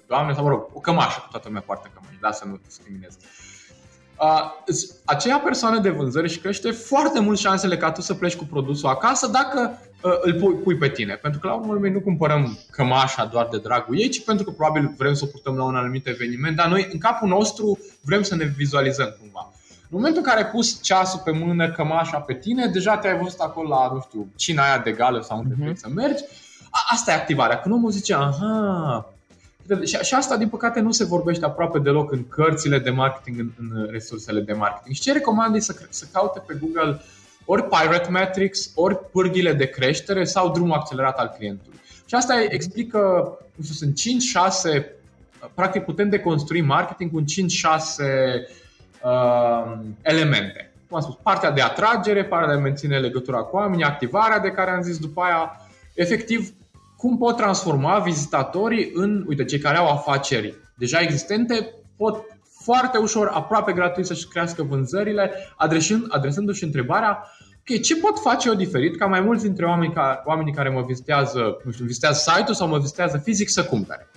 doamne, 0.08 0.34
sau 0.34 0.44
mă 0.44 0.50
rog, 0.50 0.70
o 0.74 0.80
cămașă, 0.80 1.20
că 1.20 1.28
toată 1.32 1.48
lumea 1.48 1.64
poartă 1.66 1.92
cămăși, 1.94 2.20
da, 2.20 2.32
să 2.32 2.46
nu 2.46 2.60
discriminez. 2.66 3.18
Uh, 4.20 4.52
aceea 5.06 5.38
persoană 5.38 5.80
de 5.80 5.90
vânzări 5.90 6.30
și 6.30 6.40
crește 6.40 6.72
foarte 6.72 7.20
mult 7.20 7.38
șansele 7.38 7.78
ca 7.78 7.92
tu 7.92 8.02
să 8.02 8.14
pleci 8.14 8.36
cu 8.36 8.46
produsul 8.46 8.90
acasă 8.90 9.28
dacă 9.28 9.80
uh, 10.02 10.12
îl 10.22 10.34
pui, 10.34 10.54
pui 10.54 10.78
pe 10.78 10.90
tine. 10.90 11.14
Pentru 11.14 11.40
că 11.40 11.48
la 11.48 11.54
urmă 11.54 11.74
urmei 11.74 11.92
nu 11.92 12.00
cumpărăm 12.00 12.58
cămașa 12.72 13.26
doar 13.26 13.48
de 13.52 13.58
dragul 13.58 14.00
ei, 14.00 14.10
ci 14.10 14.24
pentru 14.24 14.46
că 14.46 14.52
probabil 14.52 14.94
vrem 14.98 15.14
să 15.14 15.24
o 15.24 15.28
purtăm 15.28 15.56
la 15.56 15.64
un 15.64 15.76
anumit 15.76 16.08
eveniment, 16.08 16.56
dar 16.56 16.68
noi 16.68 16.90
în 16.92 17.00
capul 17.00 17.28
nostru 17.28 17.80
vrem 18.02 18.22
să 18.22 18.36
ne 18.36 18.44
vizualizăm 18.44 19.16
cumva. 19.20 19.54
În 19.82 20.02
momentul 20.02 20.22
în 20.26 20.28
care 20.30 20.44
ai 20.44 20.50
pus 20.50 20.82
ceasul 20.82 21.22
pe 21.24 21.32
mână, 21.32 21.72
cămașa 21.72 22.18
pe 22.18 22.34
tine, 22.34 22.66
deja 22.66 22.98
te-ai 22.98 23.18
văzut 23.18 23.40
acolo 23.40 23.68
la, 23.68 23.92
nu 23.94 24.00
știu, 24.08 24.28
cina 24.36 24.64
aia 24.64 24.78
de 24.78 24.92
gală 24.92 25.22
sau 25.22 25.38
unde 25.38 25.54
uh-huh. 25.54 25.62
vrei 25.62 25.78
să 25.78 25.90
mergi, 25.90 26.24
a, 26.70 26.80
asta 26.92 27.12
e 27.12 27.16
activarea. 27.16 27.60
Când 27.60 27.76
omul 27.76 27.92
zice, 27.92 28.14
aha, 28.14 29.15
și, 29.84 29.98
și 30.02 30.14
asta, 30.14 30.38
din 30.38 30.50
păcate, 30.50 30.80
nu 30.80 30.92
se 30.92 31.04
vorbește 31.04 31.46
aproape 31.46 31.80
deloc 31.80 32.12
în 32.12 32.28
cărțile 32.28 32.80
de 32.80 32.90
marketing, 32.90 33.40
în, 33.40 33.52
în 33.60 33.88
resursele 33.92 34.42
de 34.42 34.54
marketing. 34.54 34.96
Și 34.96 35.02
ce 35.02 35.14
recomand 35.14 35.62
să, 35.62 35.76
să 35.90 36.06
caute 36.12 36.44
pe 36.48 36.58
Google 36.62 37.02
ori 37.46 37.68
Pirate 37.68 38.10
Metrics, 38.10 38.72
ori 38.76 39.10
pârghile 39.12 39.54
de 39.54 39.66
creștere 39.66 40.24
sau 40.24 40.52
drumul 40.52 40.74
accelerat 40.74 41.18
al 41.18 41.34
clientului. 41.38 41.80
Și 42.06 42.16
asta 42.16 42.34
explică, 42.50 43.00
nu 43.56 43.64
știu, 43.64 43.76
sunt 43.76 44.00
5-6, 44.80 44.86
practic 45.54 45.84
putem 45.84 46.10
deconstrui 46.10 46.62
marketing 46.62 47.12
cu 47.12 47.22
5-6 47.22 47.24
uh, 49.04 49.78
elemente. 50.02 50.74
Cum 50.88 50.98
am 50.98 51.04
spus, 51.04 51.16
partea 51.24 51.52
de 51.52 51.62
atragere, 51.62 52.26
partea 52.26 52.48
de 52.48 52.60
a 52.60 52.64
menține 52.64 53.00
legătura 53.00 53.38
cu 53.38 53.56
oamenii, 53.56 53.84
activarea 53.84 54.40
de 54.40 54.52
care 54.52 54.72
am 54.72 54.82
zis 54.82 54.98
după 54.98 55.22
aia, 55.22 55.52
efectiv 55.94 56.54
cum 56.98 57.18
pot 57.18 57.36
transforma 57.36 58.00
vizitatorii 58.00 58.92
în, 58.94 59.24
uite, 59.28 59.46
cei 59.46 59.60
care 59.60 59.78
au 59.78 59.90
afaceri 59.90 60.54
deja 60.78 61.00
existente, 61.00 61.74
pot 61.98 62.24
foarte 62.64 62.98
ușor, 62.98 63.28
aproape 63.28 63.74
gratuit 63.74 64.06
să-și 64.06 64.28
crească 64.28 64.64
vânzările, 64.64 65.32
adresând, 65.56 66.06
adresându-și 66.10 66.64
întrebarea 66.64 67.24
ok, 67.70 67.82
ce 67.82 67.96
pot 67.96 68.20
face 68.20 68.48
eu 68.48 68.56
diferit 68.56 68.98
ca 68.98 69.06
mai 69.06 69.22
mulți 69.22 69.44
dintre 69.44 69.66
oameni 69.66 69.94
ca, 69.94 70.22
oamenii 70.26 70.54
care 70.54 70.70
mă 70.70 70.84
vizitează, 70.88 71.58
nu 71.64 71.72
știu, 71.72 71.86
vizitează 71.86 72.32
site-ul 72.32 72.56
sau 72.56 72.68
mă 72.68 72.80
vizitează 72.80 73.18
fizic 73.18 73.50
să 73.50 73.64
cumpere. 73.64 74.08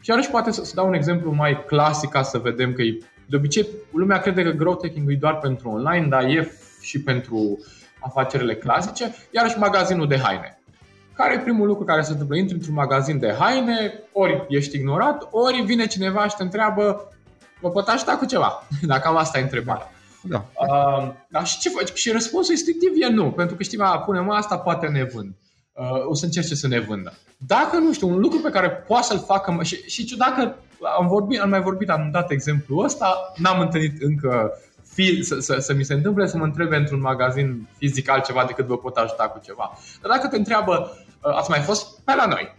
Și 0.00 0.10
iarăși 0.10 0.30
poate 0.30 0.50
să, 0.50 0.64
să 0.64 0.74
dau 0.74 0.86
un 0.86 0.94
exemplu 0.94 1.32
mai 1.32 1.64
clasic 1.66 2.10
ca 2.10 2.22
să 2.22 2.38
vedem 2.38 2.72
că 2.72 2.82
e, 2.82 2.98
de 3.28 3.36
obicei 3.36 3.66
lumea 3.92 4.18
crede 4.18 4.42
că 4.42 4.50
growth 4.50 4.86
hacking 4.86 5.10
e 5.10 5.16
doar 5.20 5.38
pentru 5.38 5.68
online, 5.68 6.06
dar 6.06 6.24
e 6.24 6.52
și 6.80 7.02
pentru 7.02 7.58
afacerile 8.00 8.54
clasice, 8.54 9.14
iarăși 9.30 9.58
magazinul 9.58 10.08
de 10.08 10.18
haine. 10.18 10.61
Care 11.14 11.34
e 11.34 11.38
primul 11.38 11.66
lucru 11.66 11.84
care 11.84 12.02
se 12.02 12.12
întâmplă? 12.12 12.36
Intri 12.36 12.54
într-un 12.54 12.74
magazin 12.74 13.18
de 13.18 13.34
haine, 13.38 13.92
ori 14.12 14.46
ești 14.48 14.76
ignorat, 14.76 15.28
ori 15.30 15.60
vine 15.60 15.86
cineva 15.86 16.28
și 16.28 16.36
te 16.36 16.42
întreabă 16.42 17.12
vă 17.62 17.70
pot 17.70 17.88
ajuta 17.88 18.16
cu 18.16 18.24
ceva? 18.24 18.66
Dacă 18.82 19.00
cam 19.00 19.16
asta 19.16 19.38
e 19.38 19.42
întrebarea. 19.42 19.90
Da. 20.22 20.44
Uh, 20.54 21.12
da, 21.28 21.44
și 21.44 21.58
ce 21.58 21.68
faci? 21.68 21.92
Și 21.92 22.10
răspunsul 22.10 22.52
instinctiv 22.52 22.90
e 23.00 23.08
nu, 23.08 23.30
pentru 23.30 23.56
că 23.56 23.62
știi, 23.62 23.78
punem 24.04 24.30
asta, 24.30 24.58
poate 24.58 24.86
ne 24.86 25.04
vând. 25.04 25.34
Uh, 25.72 26.06
o 26.06 26.14
să 26.14 26.24
încerce 26.24 26.54
să 26.54 26.68
ne 26.68 26.80
vândă. 26.80 27.12
Dacă, 27.36 27.76
nu 27.76 27.92
știu, 27.92 28.08
un 28.08 28.18
lucru 28.18 28.38
pe 28.38 28.50
care 28.50 28.70
poate 28.70 29.06
să-l 29.06 29.18
facă, 29.26 29.58
și, 29.62 29.76
și 29.88 30.16
dacă 30.16 30.56
am, 30.98 31.06
vorbit, 31.06 31.40
am 31.40 31.48
mai 31.48 31.60
vorbit, 31.60 31.90
am 31.90 32.08
dat 32.12 32.30
exemplu 32.30 32.76
ăsta, 32.76 33.32
n-am 33.36 33.60
întâlnit 33.60 34.02
încă 34.02 34.52
fi, 34.92 35.22
să, 35.22 35.38
să, 35.38 35.56
să 35.58 35.74
mi 35.74 35.84
se 35.84 35.94
întâmple 35.94 36.26
să 36.26 36.36
mă 36.36 36.44
întrebe 36.44 36.76
într-un 36.76 37.00
magazin 37.00 37.68
fizic 37.78 38.10
altceva 38.10 38.44
decât 38.44 38.66
vă 38.66 38.78
pot 38.78 38.96
ajuta 38.96 39.28
cu 39.28 39.40
ceva. 39.44 39.78
Dar 40.02 40.10
dacă 40.16 40.28
te 40.28 40.36
întreabă, 40.36 40.96
uh, 41.22 41.36
ați 41.36 41.50
mai 41.50 41.60
fost 41.60 42.00
pe 42.04 42.14
la 42.14 42.26
noi? 42.26 42.54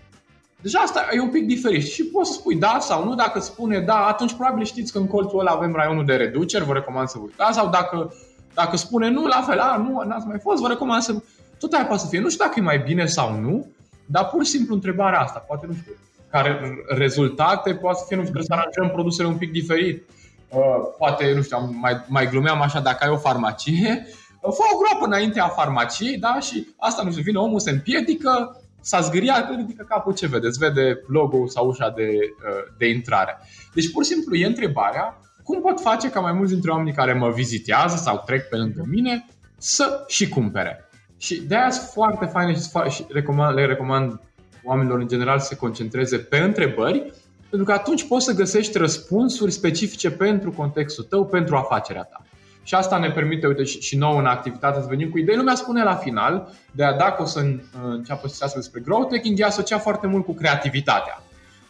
Deja 0.62 0.80
asta 0.80 1.08
e 1.14 1.20
un 1.20 1.30
pic 1.30 1.46
diferit 1.46 1.88
și 1.88 2.04
poți 2.04 2.32
să 2.32 2.38
spui 2.40 2.56
da 2.56 2.78
sau 2.80 3.04
nu. 3.04 3.16
Dacă 3.16 3.40
spune 3.40 3.80
da, 3.80 4.06
atunci 4.06 4.34
probabil 4.34 4.66
știți 4.66 4.92
că 4.92 4.98
în 4.98 5.08
colțul 5.08 5.40
ăla 5.40 5.52
avem 5.52 5.74
raionul 5.74 6.06
de 6.06 6.16
reduceri, 6.16 6.66
vă 6.66 6.74
recomand 6.74 7.08
să 7.08 7.18
vă 7.18 7.24
uitați. 7.24 7.58
Sau 7.58 7.70
dacă, 7.70 8.14
dacă 8.54 8.78
spune 8.78 9.10
nu, 9.10 9.26
la 9.26 9.42
fel, 9.48 9.60
a, 9.60 9.78
nu, 9.78 10.04
n-ați 10.08 10.28
mai 10.28 10.40
fost, 10.40 10.62
vă 10.62 10.68
recomand 10.68 11.02
să... 11.02 11.16
Tot 11.60 11.74
aia 11.74 11.86
poate 11.86 12.02
să 12.02 12.08
fie. 12.10 12.20
Nu 12.20 12.30
știu 12.30 12.46
dacă 12.46 12.60
e 12.60 12.64
mai 12.64 12.80
bine 12.80 13.06
sau 13.06 13.40
nu, 13.40 13.68
dar 14.06 14.26
pur 14.26 14.44
și 14.44 14.52
simplu 14.52 14.74
întrebarea 14.74 15.20
asta, 15.20 15.40
poate 15.48 15.66
nu 15.68 15.74
știu, 15.74 15.92
care 16.30 16.84
rezultate 16.88 17.76
poate 17.76 17.98
să 18.00 18.06
fie, 18.08 18.18
nu 18.18 18.26
știu, 18.26 18.42
să 18.42 18.54
aranjăm 18.54 18.90
produsele 18.94 19.28
un 19.28 19.38
pic 19.38 19.52
diferit. 19.52 20.10
Uh, 20.54 20.94
poate, 20.98 21.34
nu 21.36 21.42
știu, 21.42 21.70
mai, 21.82 22.04
mai 22.08 22.30
glumeam 22.30 22.62
așa, 22.62 22.80
dacă 22.80 23.04
ai 23.04 23.10
o 23.10 23.18
farmacie, 23.18 24.08
fă 24.42 24.64
o 24.74 24.78
groapă 24.78 25.06
înaintea 25.06 25.48
farmaciei, 25.48 26.18
da, 26.18 26.40
și 26.40 26.68
asta, 26.78 27.04
nu 27.04 27.10
știu, 27.12 27.24
vine 27.24 27.38
omul, 27.38 27.60
se 27.60 27.70
împiedică, 27.70 28.62
s-a 28.82 29.00
zgâriat, 29.00 29.50
ridică 29.56 29.86
capul, 29.90 30.14
ce 30.14 30.28
vedeți? 30.28 30.60
Vede 30.60 31.02
logo 31.08 31.48
sau 31.48 31.68
ușa 31.68 31.90
de, 31.90 32.10
uh, 32.12 32.74
de 32.78 32.90
intrare. 32.90 33.38
Deci, 33.74 33.92
pur 33.92 34.04
și 34.04 34.10
simplu, 34.10 34.36
e 34.36 34.46
întrebarea 34.46 35.18
cum 35.44 35.62
pot 35.62 35.80
face 35.80 36.10
ca 36.10 36.20
mai 36.20 36.32
mulți 36.32 36.52
dintre 36.52 36.72
oamenii 36.72 36.94
care 36.94 37.14
mă 37.14 37.30
vizitează 37.30 37.96
sau 37.96 38.24
trec 38.26 38.50
pe 38.50 38.56
lângă 38.56 38.84
mine 38.88 39.26
să 39.58 40.04
și 40.08 40.30
cumpere. 40.30 40.90
Și 41.18 41.42
de 41.42 41.56
aia 41.56 41.70
sunt 41.70 41.90
foarte 41.90 42.26
faine 42.26 42.54
și 42.90 43.06
recomand, 43.10 43.56
le 43.56 43.66
recomand 43.66 44.22
oamenilor 44.64 45.00
în 45.00 45.08
general 45.08 45.40
să 45.40 45.46
se 45.46 45.56
concentreze 45.56 46.18
pe 46.18 46.38
întrebări, 46.38 47.14
pentru 47.54 47.72
că 47.72 47.80
atunci 47.80 48.08
poți 48.08 48.26
să 48.26 48.34
găsești 48.34 48.78
răspunsuri 48.78 49.52
specifice 49.52 50.12
pentru 50.12 50.52
contextul 50.52 51.04
tău, 51.04 51.26
pentru 51.26 51.56
afacerea 51.56 52.04
ta. 52.04 52.26
Și 52.64 52.76
asta 52.76 52.98
ne 52.98 53.12
permite, 53.12 53.48
uite, 53.48 53.64
și, 53.64 53.82
și 53.82 53.98
nouă 53.98 54.20
în 54.20 54.26
activitate 54.26 54.80
să 54.80 54.86
venim 54.90 55.10
cu 55.10 55.18
idei. 55.18 55.36
Lumea 55.36 55.56
spune 55.56 55.84
la 55.84 55.96
final, 55.96 56.54
de 56.72 56.84
a 56.84 56.94
dacă 56.94 57.22
o 57.22 57.26
să 57.26 57.46
înceapă 57.84 58.28
să 58.28 58.46
se 58.48 58.56
despre 58.56 58.82
growth 58.82 59.16
hacking, 59.16 59.40
e 59.40 59.44
asociat 59.44 59.82
foarte 59.82 60.08
mult 60.08 60.26
cu 60.26 60.34
creativitatea. 60.34 61.24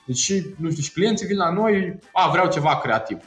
Deci, 0.05 0.31
nu 0.57 0.69
știu, 0.69 0.83
și 0.83 0.91
clienții 0.91 1.27
vin 1.27 1.37
la 1.37 1.51
noi, 1.51 1.99
a, 2.11 2.29
vreau 2.29 2.49
ceva 2.49 2.79
creativ. 2.79 3.17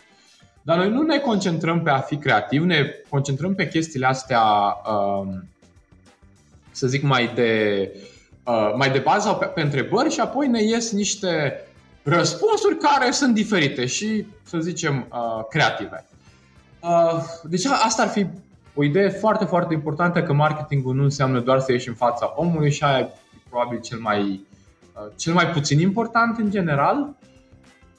Dar 0.62 0.76
noi 0.76 0.90
nu 0.90 1.02
ne 1.02 1.18
concentrăm 1.18 1.82
pe 1.82 1.90
a 1.90 1.98
fi 1.98 2.16
creativ, 2.16 2.62
ne 2.62 2.86
concentrăm 3.08 3.54
pe 3.54 3.68
chestiile 3.68 4.06
astea, 4.06 4.42
um, 4.90 5.48
să 6.70 6.86
zic, 6.86 7.02
mai 7.02 7.30
de, 7.34 7.90
uh, 8.44 8.72
mai 8.76 8.90
de 8.90 8.98
bază 8.98 9.28
sau 9.28 9.38
pe, 9.38 9.44
pe 9.44 9.60
întrebări 9.60 10.10
și 10.10 10.20
apoi 10.20 10.48
ne 10.48 10.62
ies 10.62 10.92
niște 10.92 11.60
răspunsuri 12.06 12.78
care 12.78 13.10
sunt 13.10 13.34
diferite 13.34 13.86
și, 13.86 14.26
să 14.42 14.58
zicem, 14.58 15.06
uh, 15.12 15.44
creative. 15.48 16.06
Uh, 16.80 17.24
deci 17.42 17.64
asta 17.64 18.02
ar 18.02 18.08
fi 18.08 18.26
o 18.74 18.84
idee 18.84 19.08
foarte, 19.08 19.44
foarte 19.44 19.74
importantă 19.74 20.22
că 20.22 20.32
marketingul 20.32 20.94
nu 20.94 21.02
înseamnă 21.02 21.40
doar 21.40 21.60
să 21.60 21.72
ieși 21.72 21.88
în 21.88 21.94
fața 21.94 22.32
omului 22.36 22.70
și 22.70 22.84
aia 22.84 22.98
e 22.98 23.10
probabil 23.48 23.80
cel 23.80 23.98
mai, 23.98 24.46
uh, 24.94 25.12
cel 25.16 25.32
mai 25.32 25.46
puțin 25.46 25.80
important 25.80 26.38
în 26.38 26.50
general. 26.50 27.14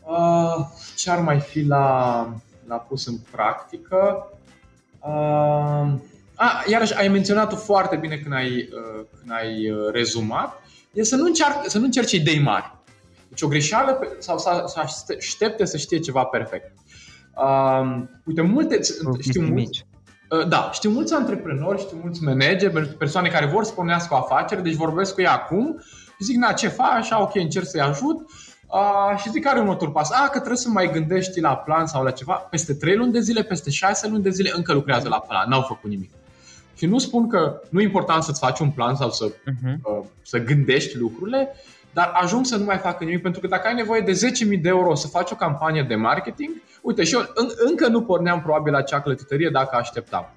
Uh, 0.04 0.66
ce 0.96 1.12
ar 1.12 1.20
mai 1.20 1.40
fi 1.40 1.62
la, 1.62 2.28
la 2.68 2.76
pus 2.76 3.08
în 3.08 3.16
practică? 3.32 4.32
A, 6.36 6.64
iarăși 6.68 6.98
ai 6.98 7.08
menționat-o 7.08 7.56
foarte 7.56 7.96
bine 7.96 8.16
când 8.16 8.34
ai, 8.34 8.70
când 9.20 9.32
ai 9.32 9.74
rezumat, 9.92 10.62
e 10.94 11.04
să 11.04 11.16
nu, 11.16 11.26
încerc, 11.26 11.54
să 11.66 11.78
nu 11.78 11.84
încerci 11.84 12.12
idei 12.12 12.40
mari. 12.40 12.78
Deci 13.38 13.46
o 13.46 13.52
greșeală 13.52 14.00
sau 14.20 14.38
să, 14.38 14.64
să 14.68 14.80
aștepte 15.18 15.66
să 15.66 15.78
știe 15.78 16.00
ceva 16.00 16.24
perfect. 16.24 16.72
Uh, 17.36 18.04
uite, 18.26 18.42
multe, 18.42 18.80
știu 19.20 19.42
mulți, 19.42 19.86
uh, 20.30 20.48
da, 20.48 20.70
știu 20.74 20.90
mulți 20.90 21.14
antreprenori, 21.14 21.82
știu 21.82 21.98
mulți 22.02 22.24
manageri, 22.24 22.88
persoane 22.88 23.30
care 23.30 23.46
vor 23.46 23.64
să 23.64 23.74
pornească 23.74 24.14
o 24.14 24.18
afacere, 24.18 24.62
deci 24.62 24.74
vorbesc 24.74 25.14
cu 25.14 25.22
ei 25.22 25.28
acum 25.28 25.80
și 26.18 26.24
zic, 26.24 26.36
na, 26.36 26.52
ce 26.52 26.68
faci, 26.68 26.94
așa, 26.94 27.22
ok, 27.22 27.36
încerc 27.36 27.66
să-i 27.66 27.82
ajut 27.82 28.30
uh, 28.68 29.20
și 29.22 29.30
zic, 29.30 29.44
care 29.44 29.60
următorul 29.60 29.94
pas? 29.94 30.12
Ah, 30.12 30.30
că 30.32 30.38
trebuie 30.38 30.58
să 30.58 30.70
mai 30.70 30.92
gândești 30.92 31.40
la 31.40 31.56
plan 31.56 31.86
sau 31.86 32.04
la 32.04 32.12
ceva. 32.12 32.34
Peste 32.34 32.74
3 32.74 32.96
luni 32.96 33.12
de 33.12 33.20
zile, 33.20 33.44
peste 33.44 33.70
6 33.70 34.08
luni 34.08 34.24
de 34.24 34.30
zile 34.30 34.52
încă 34.56 34.74
lucrează 34.74 35.08
la 35.08 35.20
plan, 35.20 35.50
n-au 35.50 35.62
făcut 35.62 35.90
nimic. 35.90 36.10
Și 36.76 36.86
nu 36.86 36.98
spun 36.98 37.28
că 37.28 37.62
nu 37.70 37.80
e 37.80 37.84
important 37.84 38.24
să-ți 38.24 38.40
faci 38.40 38.60
un 38.60 38.72
plan 38.72 38.96
sau 38.96 39.12
să, 39.12 39.32
uh-huh. 39.32 39.76
uh, 39.84 40.06
să 40.22 40.38
gândești 40.38 40.98
lucrurile, 40.98 41.56
dar 41.98 42.12
ajung 42.14 42.46
să 42.46 42.58
nu 42.58 42.64
mai 42.64 42.78
facă 42.78 43.04
nimic, 43.04 43.22
pentru 43.22 43.42
că 43.42 43.48
dacă 43.48 43.68
ai 43.68 43.74
nevoie 43.74 44.02
de 44.02 44.12
10.000 44.56 44.62
de 44.62 44.70
euro 44.70 44.96
să 44.96 45.08
faci 45.08 45.32
o 45.32 45.36
campanie 45.36 45.86
de 45.88 45.96
marketing, 45.96 46.50
uite, 46.82 47.04
și 47.04 47.14
eu 47.14 47.22
în, 47.34 47.48
încă 47.70 47.88
nu 47.88 48.02
porneam 48.02 48.42
probabil 48.42 48.72
la 48.72 48.78
acea 48.78 49.02
clătitorie 49.02 49.50
dacă 49.50 49.76
așteptam. 49.76 50.34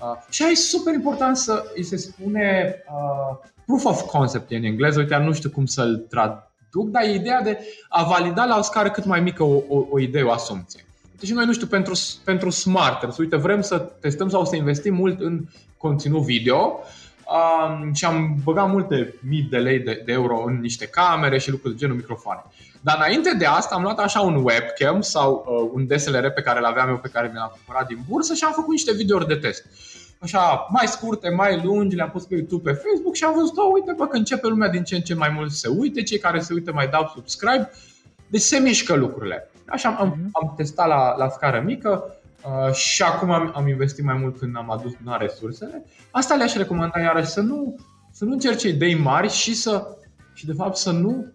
Uh, 0.00 0.06
și 0.30 0.42
ai 0.42 0.54
super 0.54 0.94
important 0.94 1.36
să 1.36 1.64
îi 1.74 1.82
se 1.82 1.96
spune 1.96 2.74
uh, 2.88 3.48
proof 3.66 3.84
of 3.84 4.00
concept 4.00 4.50
în 4.50 4.62
engleză, 4.62 4.98
uite, 4.98 5.16
nu 5.16 5.32
știu 5.32 5.50
cum 5.50 5.66
să-l 5.66 6.06
traduc, 6.08 6.90
dar 6.90 7.02
e 7.02 7.14
ideea 7.14 7.42
de 7.42 7.58
a 7.88 8.04
valida 8.04 8.44
la 8.44 8.58
o 8.58 8.62
scară 8.62 8.90
cât 8.90 9.04
mai 9.04 9.20
mică 9.20 9.42
o, 9.42 9.62
o, 9.68 9.86
o 9.90 9.98
idee, 9.98 10.22
o 10.22 10.30
asumție. 10.30 10.84
Deci 11.18 11.32
noi, 11.32 11.44
nu 11.44 11.52
știu, 11.52 11.66
pentru, 11.66 11.94
pentru 12.24 12.50
smarters, 12.50 13.16
uite, 13.16 13.36
vrem 13.36 13.60
să 13.60 13.78
testăm 13.78 14.28
sau 14.28 14.44
să 14.44 14.56
investim 14.56 14.94
mult 14.94 15.20
în 15.20 15.44
conținut 15.76 16.22
video, 16.22 16.80
um, 17.28 17.92
și 17.92 18.04
am 18.04 18.36
băgat 18.44 18.70
multe 18.70 19.14
mii 19.28 19.42
de 19.50 19.58
lei 19.58 19.78
de, 19.78 20.02
de 20.04 20.12
euro 20.12 20.44
în 20.46 20.58
niște 20.60 20.86
camere 20.86 21.38
și 21.38 21.50
lucruri 21.50 21.74
de 21.74 21.80
genul 21.80 21.96
microfoane. 21.96 22.42
Dar 22.80 22.96
înainte 22.96 23.34
de 23.38 23.44
asta 23.44 23.74
am 23.74 23.82
luat 23.82 23.98
așa 23.98 24.20
un 24.20 24.44
webcam 24.44 25.00
sau 25.00 25.44
uh, 25.46 25.70
un 25.74 25.86
DSLR 25.86 26.28
pe 26.28 26.42
care 26.42 26.60
l-aveam 26.60 26.88
eu, 26.88 26.98
pe 26.98 27.08
care 27.12 27.26
mi 27.26 27.34
l-am 27.34 27.52
cumpărat 27.52 27.86
din 27.86 27.98
bursă 28.08 28.34
și 28.34 28.44
am 28.44 28.52
făcut 28.52 28.70
niște 28.70 28.92
videouri 28.92 29.26
de 29.26 29.34
test. 29.34 29.64
Așa, 30.20 30.66
mai 30.70 30.86
scurte, 30.86 31.28
mai 31.28 31.60
lungi, 31.64 31.96
le-am 31.96 32.10
pus 32.10 32.24
pe 32.24 32.34
YouTube, 32.34 32.70
pe 32.70 32.80
Facebook 32.84 33.14
și 33.14 33.24
am 33.24 33.34
văzut, 33.34 33.56
oh, 33.56 33.70
uite 33.72 33.92
bă, 33.96 34.06
că 34.06 34.16
începe 34.16 34.46
lumea 34.46 34.68
din 34.68 34.84
ce 34.84 34.94
în 34.94 35.00
ce 35.00 35.14
mai 35.14 35.28
mult 35.34 35.50
să 35.50 35.70
uite, 35.76 36.02
cei 36.02 36.18
care 36.18 36.40
se 36.40 36.52
uită 36.52 36.72
mai 36.72 36.88
dau 36.88 37.10
subscribe, 37.14 37.70
deci 38.26 38.40
se 38.40 38.58
mișcă 38.58 38.94
lucrurile. 38.94 39.50
Așa 39.68 39.88
am, 39.88 40.08
mhm. 40.08 40.28
am 40.32 40.54
testat 40.56 40.88
la, 40.88 41.16
la 41.16 41.28
scară 41.28 41.62
mică, 41.64 42.17
Uh, 42.44 42.72
și 42.72 43.02
acum 43.02 43.30
am, 43.30 43.52
am 43.54 43.68
investit 43.68 44.04
mai 44.04 44.14
mult 44.14 44.38
când 44.38 44.56
am 44.56 44.70
adus 44.70 44.92
na, 45.04 45.16
resursele. 45.16 45.84
Asta 46.10 46.34
le-aș 46.34 46.54
recomanda 46.54 47.00
iarăși 47.00 47.28
să 47.28 47.40
nu, 47.40 47.76
să 48.12 48.24
nu 48.24 48.32
încerce 48.32 48.68
idei 48.68 48.94
mari 48.94 49.28
și 49.28 49.54
să 49.54 49.96
și 50.34 50.46
de 50.46 50.52
fapt 50.52 50.76
să 50.76 50.90
nu 50.90 51.32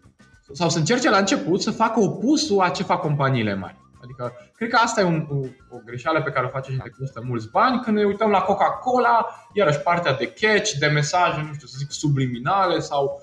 sau 0.54 0.70
să 0.70 0.78
încerce 0.78 1.10
la 1.10 1.18
început 1.18 1.62
să 1.62 1.72
facă 1.72 2.00
opusul 2.00 2.62
a 2.62 2.70
ce 2.70 2.84
fac 2.84 3.00
companiile 3.00 3.56
mari. 3.56 3.82
Adică, 4.04 4.34
cred 4.56 4.70
că 4.70 4.76
asta 4.76 5.02
e 5.02 5.04
un, 5.04 5.28
o, 5.30 5.36
o 5.76 5.80
greșeală 5.86 6.22
pe 6.22 6.32
care 6.32 6.46
o 6.46 6.50
face 6.50 6.72
și 6.72 6.78
de 6.78 6.92
costă 7.00 7.22
mulți 7.26 7.50
bani. 7.50 7.82
Când 7.82 7.98
ne 7.98 8.04
uităm 8.04 8.30
la 8.30 8.42
Coca-Cola, 8.42 9.26
iarăși 9.54 9.80
partea 9.80 10.14
de 10.14 10.28
catch, 10.28 10.72
de 10.72 10.88
mesaje, 10.88 11.46
nu 11.48 11.54
știu, 11.54 11.68
să 11.68 11.76
zic, 11.78 11.92
subliminale 11.92 12.80
sau 12.80 13.22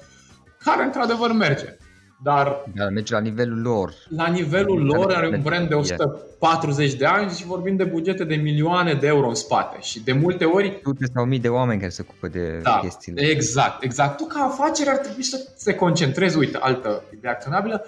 care 0.58 0.84
într-adevăr 0.84 1.32
merge. 1.32 1.76
Dar 2.22 2.64
da, 2.74 2.88
merge 2.88 3.14
la 3.14 3.20
nivelul 3.20 3.60
lor. 3.60 3.94
La 4.08 4.26
nivelul 4.26 4.84
lor 4.84 5.12
are 5.14 5.28
un 5.28 5.42
brand 5.42 5.68
de 5.68 5.74
140 5.74 6.94
de 6.94 7.04
ani 7.04 7.30
și 7.30 7.44
vorbim 7.44 7.76
de 7.76 7.84
bugete 7.84 8.24
de 8.24 8.34
milioane 8.34 8.94
de 8.94 9.06
euro 9.06 9.28
în 9.28 9.34
spate. 9.34 9.76
Și 9.80 10.00
de 10.00 10.12
multe 10.12 10.44
ori... 10.44 10.80
Sute 10.82 11.06
sau 11.14 11.24
mii 11.24 11.38
de 11.38 11.48
oameni 11.48 11.78
care 11.78 11.90
se 11.90 12.04
ocupă 12.08 12.28
de 12.28 12.60
da, 12.62 12.78
chestiile. 12.82 13.22
Exact, 13.22 13.82
exact. 13.82 14.16
Tu 14.16 14.24
ca 14.24 14.40
afacere 14.40 14.90
ar 14.90 14.96
trebui 14.96 15.22
să 15.22 15.48
te 15.64 15.74
concentrezi, 15.74 16.36
uite, 16.36 16.58
altă 16.60 17.02
idee 17.16 17.30
acționabilă, 17.30 17.84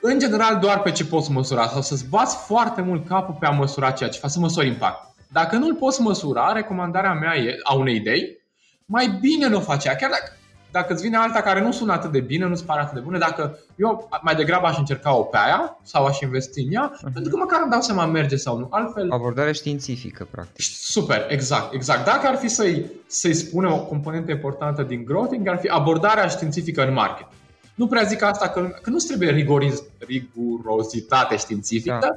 în 0.00 0.18
general 0.18 0.58
doar 0.58 0.82
pe 0.82 0.90
ce 0.90 1.04
poți 1.04 1.30
măsura 1.30 1.66
sau 1.66 1.82
să-ți 1.82 2.08
bați 2.08 2.36
foarte 2.36 2.82
mult 2.82 3.06
capul 3.08 3.36
pe 3.40 3.46
a 3.46 3.50
măsura 3.50 3.90
ceea 3.90 4.08
ce 4.08 4.18
faci, 4.18 4.30
să 4.30 4.38
măsori 4.38 4.66
impact. 4.66 5.14
Dacă 5.28 5.56
nu-l 5.56 5.74
poți 5.74 6.00
măsura, 6.00 6.52
recomandarea 6.52 7.12
mea 7.12 7.36
e, 7.36 7.56
a 7.62 7.74
unei 7.74 7.96
idei, 7.96 8.40
mai 8.84 9.18
bine 9.20 9.48
nu 9.48 9.56
o 9.56 9.60
faci. 9.60 9.82
Chiar 9.82 10.10
dacă 10.10 10.32
dacă 10.72 10.92
îți 10.92 11.02
vine 11.02 11.16
alta 11.16 11.40
care 11.40 11.60
nu 11.60 11.72
sună 11.72 11.92
atât 11.92 12.12
de 12.12 12.20
bine, 12.20 12.46
nu-ți 12.46 12.64
pare 12.64 12.80
atât 12.80 12.94
de 12.94 13.00
bună, 13.00 13.18
dacă 13.18 13.58
eu 13.76 14.08
mai 14.22 14.34
degrabă 14.34 14.66
aș 14.66 14.78
încerca-o 14.78 15.22
pe 15.22 15.36
aia 15.36 15.78
sau 15.82 16.04
aș 16.04 16.20
investi 16.20 16.60
în 16.60 16.72
ea, 16.72 16.92
uh-huh. 16.96 17.12
pentru 17.12 17.32
că 17.32 17.36
măcar 17.36 17.60
îmi 17.62 17.70
dau 17.70 17.80
seama 17.80 18.06
merge 18.06 18.36
sau 18.36 18.58
nu. 18.58 18.66
Altfel... 18.70 19.10
Abordare 19.10 19.52
științifică, 19.52 20.28
practic. 20.30 20.64
Super, 20.64 21.26
exact, 21.28 21.74
exact. 21.74 22.04
Dacă 22.04 22.26
ar 22.26 22.36
fi 22.36 22.48
să-i, 22.48 22.90
să-i 23.06 23.34
spune 23.34 23.66
o 23.68 23.84
componentă 23.84 24.30
importantă 24.30 24.82
din 24.82 25.04
growth, 25.04 25.36
ar 25.46 25.58
fi 25.58 25.68
abordarea 25.68 26.26
științifică 26.26 26.86
în 26.86 26.92
marketing. 26.92 27.40
Nu 27.74 27.86
prea 27.86 28.02
zic 28.02 28.22
asta 28.22 28.48
că, 28.48 28.60
că 28.82 28.90
nu 28.90 28.96
trebuie 28.96 29.30
rigoriz, 29.30 29.82
rigurozitate 29.98 31.36
științifică, 31.36 31.98
da. 32.00 32.08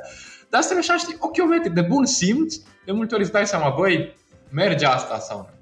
dar 0.49 0.61
asta 0.61 0.75
așa 0.77 0.97
știi, 0.97 1.15
ochiometric, 1.19 1.73
de 1.73 1.81
bun 1.81 2.05
simț, 2.05 2.55
de 2.85 2.91
multe 2.91 3.13
ori 3.13 3.23
îți 3.23 3.31
dai 3.31 3.47
seama, 3.47 3.75
băi, 3.77 4.15
merge 4.51 4.85
asta 4.85 5.19
sau 5.19 5.37
nu. 5.37 5.55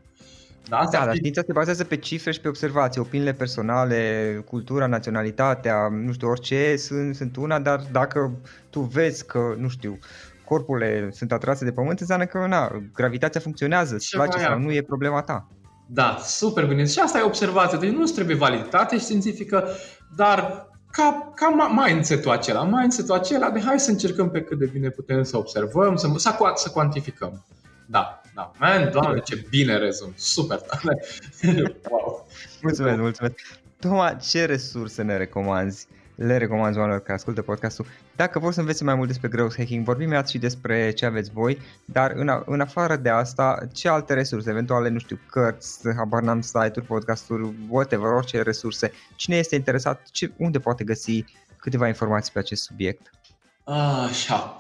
Da, 0.70 0.78
asta 0.78 1.00
da, 1.00 1.06
dar 1.06 1.16
știința 1.16 1.42
se 1.46 1.52
bazează 1.52 1.84
pe 1.84 1.98
cifre 1.98 2.32
și 2.32 2.40
pe 2.40 2.48
observații, 2.48 3.02
opiniile 3.02 3.34
personale, 3.34 4.44
cultura, 4.50 4.88
naționalitatea, 4.88 5.88
nu 5.88 6.12
știu, 6.12 6.30
orice 6.30 6.76
sunt, 6.76 7.16
sunt 7.16 7.36
una, 7.36 7.60
dar 7.60 7.84
dacă 7.92 8.32
tu 8.70 8.80
vezi 8.80 9.26
că, 9.26 9.56
nu 9.58 9.70
știu, 9.70 10.00
corpurile 10.46 11.10
sunt 11.12 11.32
atrase 11.32 11.66
de 11.66 11.72
pământ, 11.72 12.00
înseamnă 12.00 12.26
că 12.26 12.46
na, 12.48 12.72
gravitația 12.94 13.40
funcționează, 13.40 13.96
îți 13.96 14.10
place 14.10 14.40
sau 14.40 14.60
nu, 14.60 14.72
e 14.72 14.82
problema 14.82 15.22
ta. 15.22 15.48
Da, 15.88 16.18
super 16.22 16.66
bine. 16.66 16.86
Și 16.86 17.00
asta 17.00 17.20
e 17.20 17.24
observație. 17.24 17.78
Deci 17.78 17.92
nu 17.92 18.04
trebuie 18.04 18.36
validitate 18.36 18.98
științifică, 18.98 19.68
dar 20.16 20.68
ca, 20.92 21.32
ca 21.36 21.74
mindset-ul 21.86 22.32
acela, 22.32 22.64
mindset-ul 22.64 23.16
acela 23.16 23.50
de 23.50 23.62
hai 23.62 23.80
să 23.80 23.92
încercăm 23.92 24.30
pe 24.30 24.42
cât 24.42 24.58
de 24.58 24.66
bine 24.66 24.90
putem 24.90 25.24
să 25.24 25.38
observăm, 25.38 25.96
să, 25.96 26.08
să, 26.18 26.36
să 26.56 26.70
cuantificăm. 26.70 27.46
Da, 27.86 28.22
da. 28.34 28.52
Man, 28.58 28.92
doamne, 28.92 29.20
ce 29.20 29.46
bine 29.50 29.78
rezum. 29.78 30.14
Super 30.16 30.60
tare. 30.60 31.04
wow. 31.90 32.28
Mulțumesc, 32.62 32.98
mulțumesc. 32.98 33.34
Toma, 33.80 34.14
ce 34.14 34.46
resurse 34.46 35.02
ne 35.02 35.18
recomanzi? 35.18 35.88
Le 36.16 36.38
recomand 36.38 36.76
oamenilor 36.76 37.02
care 37.02 37.14
ascultă 37.14 37.42
podcastul. 37.42 37.86
Dacă 38.16 38.40
vor 38.40 38.54
să 38.54 38.60
învețe 38.60 38.84
mai 38.84 38.96
mult 38.96 39.08
despre 39.08 39.28
growth 39.28 39.56
hacking, 39.58 39.86
vorbim 39.86 40.10
mai 40.10 40.24
și 40.28 40.38
despre 40.38 40.92
ce 40.92 41.06
aveți 41.06 41.32
voi, 41.32 41.58
dar 41.86 42.12
în, 42.16 42.44
în 42.46 42.60
afară 42.60 42.96
de 42.96 43.10
asta, 43.10 43.68
ce 43.74 43.90
alte 43.90 44.14
resurse, 44.14 44.50
eventuale, 44.50 44.90
nu 44.90 45.00
știu, 45.00 45.20
cărți, 45.30 45.80
habar 45.96 46.22
n-am, 46.22 46.42
site-uri, 46.42 46.86
podcasturi, 46.86 47.54
whatever, 47.70 48.08
orice 48.08 48.42
resurse. 48.42 48.92
Cine 49.16 49.36
este 49.36 49.56
interesat, 49.56 50.08
ce, 50.12 50.32
unde 50.38 50.60
poate 50.60 50.84
găsi 50.84 51.26
câteva 51.58 51.88
informații 51.88 52.32
pe 52.32 52.40
acest 52.40 52.64
subiect? 52.64 53.10
Așa. 53.64 54.56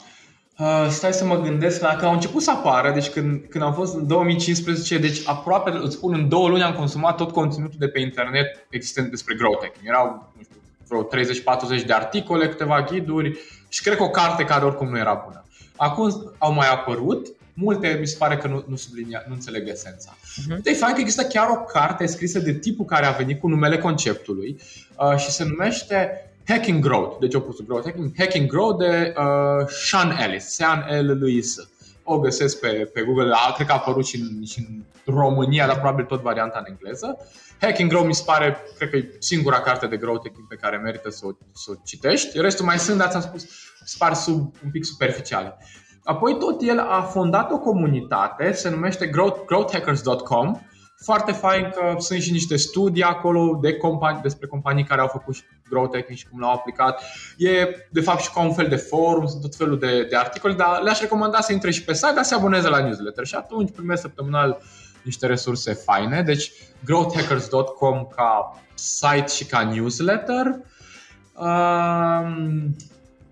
Uh, 0.63 0.87
stai 0.89 1.13
să 1.13 1.25
mă 1.25 1.41
gândesc 1.41 1.81
la 1.81 1.95
că 1.95 2.05
au 2.05 2.13
început 2.13 2.41
să 2.41 2.51
apară, 2.51 2.91
deci 2.91 3.09
când, 3.09 3.41
când 3.49 3.63
am 3.63 3.73
fost 3.73 3.95
în 3.95 4.07
2015, 4.07 4.97
deci 4.97 5.21
aproape, 5.25 5.71
îți 5.83 5.95
spun, 5.95 6.13
în 6.13 6.29
două 6.29 6.49
luni 6.49 6.63
am 6.63 6.73
consumat 6.73 7.15
tot 7.17 7.31
conținutul 7.31 7.79
de 7.79 7.87
pe 7.87 7.99
internet 7.99 8.65
existent 8.69 9.09
despre 9.09 9.35
growth 9.35 9.61
hacking. 9.61 9.87
Erau, 9.87 10.31
nu 10.37 10.43
știu, 10.43 10.55
vreo 10.87 11.81
30-40 11.81 11.85
de 11.85 11.93
articole, 11.93 12.49
câteva 12.49 12.81
ghiduri 12.81 13.39
și 13.69 13.81
cred 13.81 13.97
că 13.97 14.03
o 14.03 14.09
carte 14.09 14.43
care 14.43 14.65
oricum 14.65 14.89
nu 14.89 14.97
era 14.97 15.23
bună. 15.25 15.45
Acum 15.75 16.33
au 16.37 16.53
mai 16.53 16.67
apărut, 16.69 17.27
multe 17.53 17.97
mi 17.99 18.07
se 18.07 18.15
pare 18.17 18.37
că 18.37 18.47
nu, 18.47 18.63
nu, 18.67 18.75
sublinia, 18.75 19.23
nu 19.27 19.33
înțeleg 19.33 19.67
esența. 19.67 20.15
Uh-huh. 20.17 20.61
De 20.61 20.73
fapt 20.73 20.93
că 20.93 20.99
există 20.99 21.23
chiar 21.23 21.47
o 21.49 21.61
carte 21.61 22.05
scrisă 22.05 22.39
de 22.39 22.53
tipul 22.53 22.85
care 22.85 23.05
a 23.05 23.11
venit 23.11 23.39
cu 23.39 23.47
numele 23.47 23.77
conceptului 23.77 24.59
uh, 24.97 25.17
și 25.17 25.29
se 25.29 25.43
numește 25.43 26.27
Hacking 26.47 26.83
Growth, 26.83 27.19
deci 27.19 27.33
opusul 27.33 27.65
Growth 27.65 27.85
Hacking, 27.85 28.11
Hacking 28.17 28.49
Growth 28.49 28.77
de 28.77 29.13
uh, 29.17 29.67
Sean 29.67 30.17
Ellis, 30.19 30.53
Sean 30.53 30.85
L. 31.01 31.17
Lewis. 31.19 31.55
O 32.03 32.19
găsesc 32.19 32.59
pe, 32.59 32.89
pe 32.93 33.01
Google, 33.01 33.33
a, 33.33 33.51
cred 33.51 33.67
că 33.67 33.73
a 33.73 33.75
apărut 33.75 34.05
și 34.05 34.19
în, 34.19 34.45
și 34.45 34.59
în 34.59 34.83
România, 35.15 35.65
dar 35.67 35.75
probabil 35.79 36.05
tot 36.05 36.21
varianta 36.21 36.57
în 36.59 36.65
engleză. 36.71 37.17
Hacking 37.61 37.89
Growth 37.89 38.07
mi 38.07 38.13
se 38.13 38.23
pare, 38.25 38.57
cred 38.77 38.89
că 38.89 38.95
e 38.95 39.15
singura 39.19 39.59
carte 39.59 39.87
de 39.87 39.97
growth 39.97 40.27
hacking 40.27 40.47
pe 40.47 40.55
care 40.55 40.77
merită 40.77 41.09
să 41.09 41.25
o, 41.25 41.29
să 41.53 41.71
o 41.71 41.81
citești. 41.85 42.39
Restul 42.39 42.65
mai 42.65 42.79
sunt, 42.79 42.97
dar 42.97 43.09
ți-am 43.09 43.21
spus, 43.21 43.45
se 43.83 43.95
pare 43.97 44.13
sub, 44.13 44.53
un 44.63 44.71
pic 44.71 44.85
superficiale. 44.85 45.57
Apoi 46.03 46.37
tot 46.37 46.61
el 46.61 46.79
a 46.79 47.01
fondat 47.01 47.51
o 47.51 47.57
comunitate, 47.57 48.51
se 48.51 48.69
numește 48.69 49.07
growth, 49.07 49.45
growthhackers.com 49.45 50.59
foarte 51.03 51.31
fain 51.31 51.69
că 51.75 51.95
sunt 51.99 52.21
și 52.21 52.31
niște 52.31 52.55
studii 52.55 53.03
acolo 53.03 53.59
de 53.61 53.73
companii, 53.73 54.21
despre 54.21 54.47
companii 54.47 54.83
care 54.83 55.01
au 55.01 55.07
făcut 55.07 55.35
growth 55.69 55.95
hacking 55.95 56.17
și 56.17 56.27
cum 56.27 56.39
l-au 56.39 56.53
aplicat. 56.53 57.03
E 57.37 57.49
de 57.89 58.01
fapt 58.01 58.21
și 58.21 58.31
ca 58.31 58.41
un 58.41 58.53
fel 58.53 58.67
de 58.67 58.75
forum, 58.75 59.25
sunt 59.25 59.41
tot 59.41 59.55
felul 59.55 59.79
de, 59.79 60.03
de 60.09 60.15
articole, 60.15 60.53
dar 60.53 60.81
le-aș 60.81 60.99
recomanda 60.99 61.41
să 61.41 61.51
intre 61.53 61.71
și 61.71 61.83
pe 61.83 61.93
site, 61.93 62.11
dar 62.15 62.23
să 62.23 62.35
aboneze 62.35 62.69
la 62.69 62.79
newsletter 62.83 63.25
și 63.25 63.35
atunci 63.35 63.71
primesc 63.71 64.01
săptămânal 64.01 64.61
niște 65.01 65.27
resurse 65.27 65.73
faine. 65.73 66.21
Deci 66.21 66.51
growthhackers.com 66.85 68.07
ca 68.15 68.61
site 68.73 69.27
și 69.27 69.45
ca 69.45 69.63
newsletter. 69.63 70.59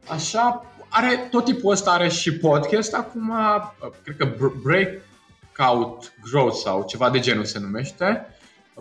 Așa, 0.07 0.65
are 0.89 1.27
tot 1.29 1.45
tipul 1.45 1.71
ăsta 1.71 1.91
are 1.91 2.07
și 2.07 2.37
podcast 2.37 2.93
acum, 2.93 3.33
cred 4.03 4.15
că 4.17 4.27
Break 4.63 4.87
Breakout 5.61 6.13
Growth 6.31 6.55
sau 6.55 6.83
ceva 6.87 7.09
de 7.09 7.19
genul 7.19 7.45
se 7.45 7.59
numește. 7.59 8.27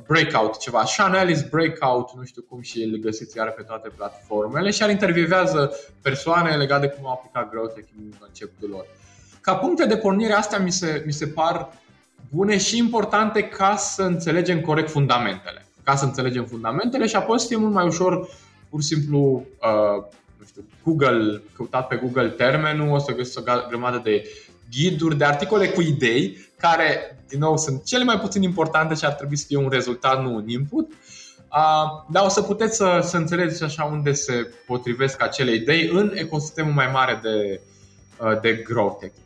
Breakout, 0.06 0.58
ceva. 0.58 0.84
Sean 0.84 1.14
Ellis 1.14 1.42
Breakout, 1.42 2.16
nu 2.16 2.24
știu 2.24 2.42
cum 2.48 2.60
și 2.60 2.82
îl 2.82 2.96
găsiți 2.96 3.36
iar 3.36 3.50
pe 3.50 3.62
toate 3.62 3.88
platformele 3.88 4.70
și 4.70 4.82
ar 4.82 4.90
intervievează 4.90 5.72
persoane 6.02 6.56
legate 6.56 6.86
de 6.86 6.92
cum 6.92 7.06
au 7.06 7.12
aplicat 7.12 7.50
growth 7.50 7.74
hacking 7.74 8.12
în 8.12 8.18
conceptul 8.18 8.68
lor. 8.68 8.86
Ca 9.40 9.54
puncte 9.54 9.86
de 9.86 9.96
pornire, 9.96 10.32
astea 10.32 10.58
mi 10.58 10.72
se, 10.72 11.02
mi 11.06 11.12
se 11.12 11.26
par 11.26 11.72
bune 12.30 12.58
și 12.58 12.76
importante 12.76 13.42
ca 13.42 13.76
să 13.76 14.02
înțelegem 14.02 14.60
corect 14.60 14.90
fundamentele. 14.90 15.66
Ca 15.84 15.96
să 15.96 16.04
înțelegem 16.04 16.44
fundamentele 16.44 17.06
și 17.06 17.16
apoi 17.16 17.40
să 17.40 17.46
fie 17.46 17.56
mult 17.56 17.72
mai 17.72 17.86
ușor, 17.86 18.28
pur 18.70 18.82
și 18.82 18.86
simplu, 18.86 19.18
uh, 19.60 20.04
nu 20.38 20.44
știu, 20.46 20.64
Google, 20.84 21.42
căutat 21.56 21.86
pe 21.86 21.96
Google 21.96 22.28
termenul, 22.28 22.94
o 22.94 22.98
să 22.98 23.14
găsiți 23.14 23.38
o 23.38 23.42
grămadă 23.68 24.00
de 24.04 24.24
ghiduri, 24.70 25.18
de 25.18 25.24
articole 25.24 25.68
cu 25.68 25.80
idei, 25.80 26.36
care, 26.56 27.18
din 27.28 27.38
nou, 27.38 27.56
sunt 27.56 27.84
cele 27.84 28.04
mai 28.04 28.18
puțin 28.18 28.42
importante 28.42 28.94
și 28.94 29.04
ar 29.04 29.12
trebui 29.12 29.36
să 29.36 29.44
fie 29.46 29.56
un 29.56 29.68
rezultat, 29.68 30.22
nu 30.22 30.34
un 30.34 30.48
input. 30.48 30.90
Uh, 31.52 32.04
dar 32.10 32.24
o 32.24 32.28
să 32.28 32.42
puteți 32.42 32.76
să, 32.76 33.00
să 33.02 33.16
înțelegeți 33.16 33.62
așa 33.62 33.84
unde 33.84 34.12
se 34.12 34.52
potrivesc 34.66 35.22
acele 35.22 35.54
idei 35.54 35.88
în 35.92 36.12
ecosistemul 36.14 36.72
mai 36.72 36.90
mare 36.92 37.20
de, 37.22 37.60
uh, 38.24 38.40
de 38.40 38.52
growth 38.52 38.98
hacking. 39.00 39.24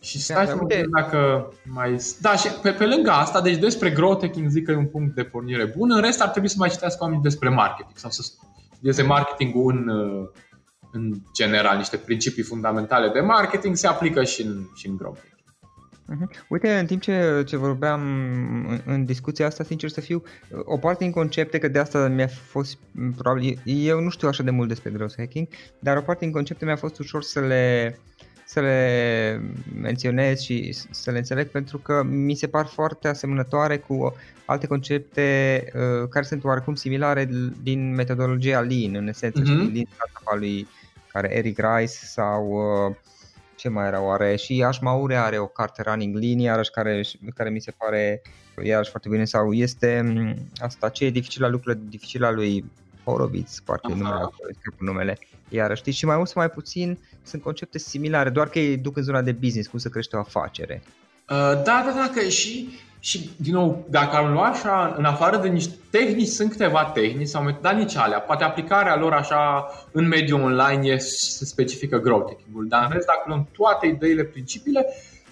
Și 0.00 0.20
stai 0.20 0.46
să 0.46 0.54
mă 0.54 0.58
gândesc 0.58 0.88
dacă 0.88 1.52
mai... 1.64 1.96
Da, 2.20 2.36
și 2.36 2.48
pe, 2.62 2.70
pe 2.70 2.86
lângă 2.86 3.10
asta, 3.10 3.40
deci 3.40 3.56
despre 3.56 3.90
growth 3.90 4.20
hacking 4.20 4.48
zic 4.48 4.64
că 4.64 4.70
e 4.70 4.76
un 4.76 4.86
punct 4.86 5.14
de 5.14 5.22
pornire 5.22 5.72
bun. 5.76 5.90
În 5.90 6.00
rest 6.00 6.20
ar 6.20 6.28
trebui 6.28 6.48
să 6.48 6.56
mai 6.58 6.68
citească 6.68 7.02
oamenii 7.02 7.22
despre 7.22 7.48
marketing 7.48 7.98
sau 7.98 8.10
să 8.10 8.22
studieze 8.22 9.02
marketingul 9.02 9.72
în, 9.72 9.88
uh, 9.88 10.28
în 10.94 11.14
general, 11.32 11.76
niște 11.76 11.96
principii 11.96 12.42
fundamentale 12.42 13.08
de 13.08 13.20
marketing 13.20 13.76
se 13.76 13.86
aplică 13.86 14.24
și 14.24 14.42
în, 14.42 14.66
și 14.74 14.88
în 14.88 14.96
growth 14.96 15.20
Uh-huh. 16.12 16.44
Uite, 16.48 16.78
în 16.78 16.86
timp 16.86 17.02
ce, 17.02 17.42
ce 17.46 17.56
vorbeam 17.56 18.00
în, 18.68 18.80
în 18.84 19.04
discuția 19.04 19.46
asta, 19.46 19.64
sincer 19.64 19.90
să 19.90 20.00
fiu, 20.00 20.22
o 20.64 20.78
parte 20.78 21.04
din 21.04 21.12
concepte, 21.12 21.58
că 21.58 21.68
de 21.68 21.78
asta 21.78 22.08
mi-a 22.08 22.26
fost, 22.26 22.78
probabil, 23.16 23.60
eu 23.64 24.00
nu 24.00 24.08
știu 24.08 24.28
așa 24.28 24.42
de 24.42 24.50
mult 24.50 24.68
despre 24.68 24.90
growth 24.90 25.14
hacking, 25.16 25.46
dar 25.78 25.96
o 25.96 26.00
parte 26.00 26.24
din 26.24 26.34
concepte 26.34 26.64
mi-a 26.64 26.76
fost 26.76 26.98
ușor 26.98 27.22
să 27.22 27.40
le, 27.40 27.98
să 28.46 28.60
le 28.60 29.40
menționez 29.80 30.40
și 30.40 30.72
să 30.90 31.10
le 31.10 31.18
înțeleg 31.18 31.48
pentru 31.48 31.78
că 31.78 32.02
mi 32.02 32.34
se 32.34 32.46
par 32.46 32.66
foarte 32.66 33.08
asemănătoare 33.08 33.78
cu 33.78 34.14
alte 34.44 34.66
concepte 34.66 35.64
uh, 35.74 36.08
care 36.08 36.24
sunt 36.24 36.44
oarecum 36.44 36.74
similare 36.74 37.28
din 37.62 37.94
metodologia 37.94 38.60
Lean, 38.60 38.94
în 38.94 39.08
esență, 39.08 39.42
uh-huh. 39.42 39.72
Lean 39.72 39.86
startup 39.94 40.38
lui 40.38 40.66
care 41.14 41.36
Eric 41.36 41.58
Rice 41.58 41.92
sau 41.92 42.48
uh, 42.88 42.96
ce 43.54 43.68
mai 43.68 43.86
era 43.86 44.02
oare 44.02 44.36
și 44.36 44.64
Ashmaure 44.66 45.16
are 45.16 45.38
o 45.38 45.46
carte 45.46 45.82
Running 45.82 46.16
Lean 46.16 46.38
iarăși 46.38 46.70
care, 46.70 47.02
care 47.34 47.50
mi 47.50 47.60
se 47.60 47.70
pare 47.70 48.22
iarăși 48.62 48.90
foarte 48.90 49.08
bine 49.08 49.24
sau 49.24 49.52
este 49.52 50.00
mm, 50.04 50.48
asta 50.56 50.88
ce 50.88 51.04
e 51.04 51.10
dificil 51.10 51.42
la 51.42 51.48
lucrurile 51.48 51.82
dificile 51.88 52.26
a 52.26 52.30
lui 52.30 52.64
Horowitz, 53.04 53.60
parcă 53.64 53.90
e 53.90 53.94
numele, 53.94 54.28
numele. 54.78 55.18
Iar 55.48 55.76
știi, 55.76 55.92
și 55.92 56.04
mai 56.04 56.16
mult 56.16 56.28
sau 56.28 56.42
mai 56.42 56.50
puțin 56.50 56.98
sunt 57.22 57.42
concepte 57.42 57.78
similare, 57.78 58.30
doar 58.30 58.48
că 58.48 58.58
ei 58.58 58.76
duc 58.76 58.96
în 58.96 59.02
zona 59.02 59.22
de 59.22 59.32
business, 59.32 59.68
cum 59.68 59.78
să 59.78 59.88
crește 59.88 60.16
o 60.16 60.18
afacere. 60.18 60.82
Uh, 60.84 61.36
da, 61.36 61.62
da, 61.62 61.92
da, 61.96 62.10
că 62.14 62.28
și 62.28 62.68
și, 63.04 63.30
din 63.36 63.52
nou, 63.52 63.86
dacă 63.90 64.16
am 64.16 64.32
luat 64.32 64.54
așa, 64.54 64.94
în 64.98 65.04
afară 65.04 65.36
de 65.36 65.48
niște 65.48 65.74
tehnici, 65.90 66.28
sunt 66.28 66.50
câteva 66.50 66.84
tehnici 66.84 67.28
sau 67.28 67.58
dar 67.60 67.74
nici 67.74 67.96
alea. 67.96 68.20
Poate 68.20 68.44
aplicarea 68.44 68.96
lor 68.96 69.12
așa 69.12 69.70
în 69.92 70.08
mediul 70.08 70.40
online 70.40 70.88
e, 70.88 70.98
se 70.98 71.44
specifică 71.44 71.98
growth 71.98 72.26
hacking-ul. 72.28 72.68
Dar 72.68 72.84
în 72.84 72.90
rest, 72.92 73.06
dacă 73.06 73.22
luăm 73.26 73.48
toate 73.52 73.86
ideile, 73.86 74.24
principiile, 74.24 74.86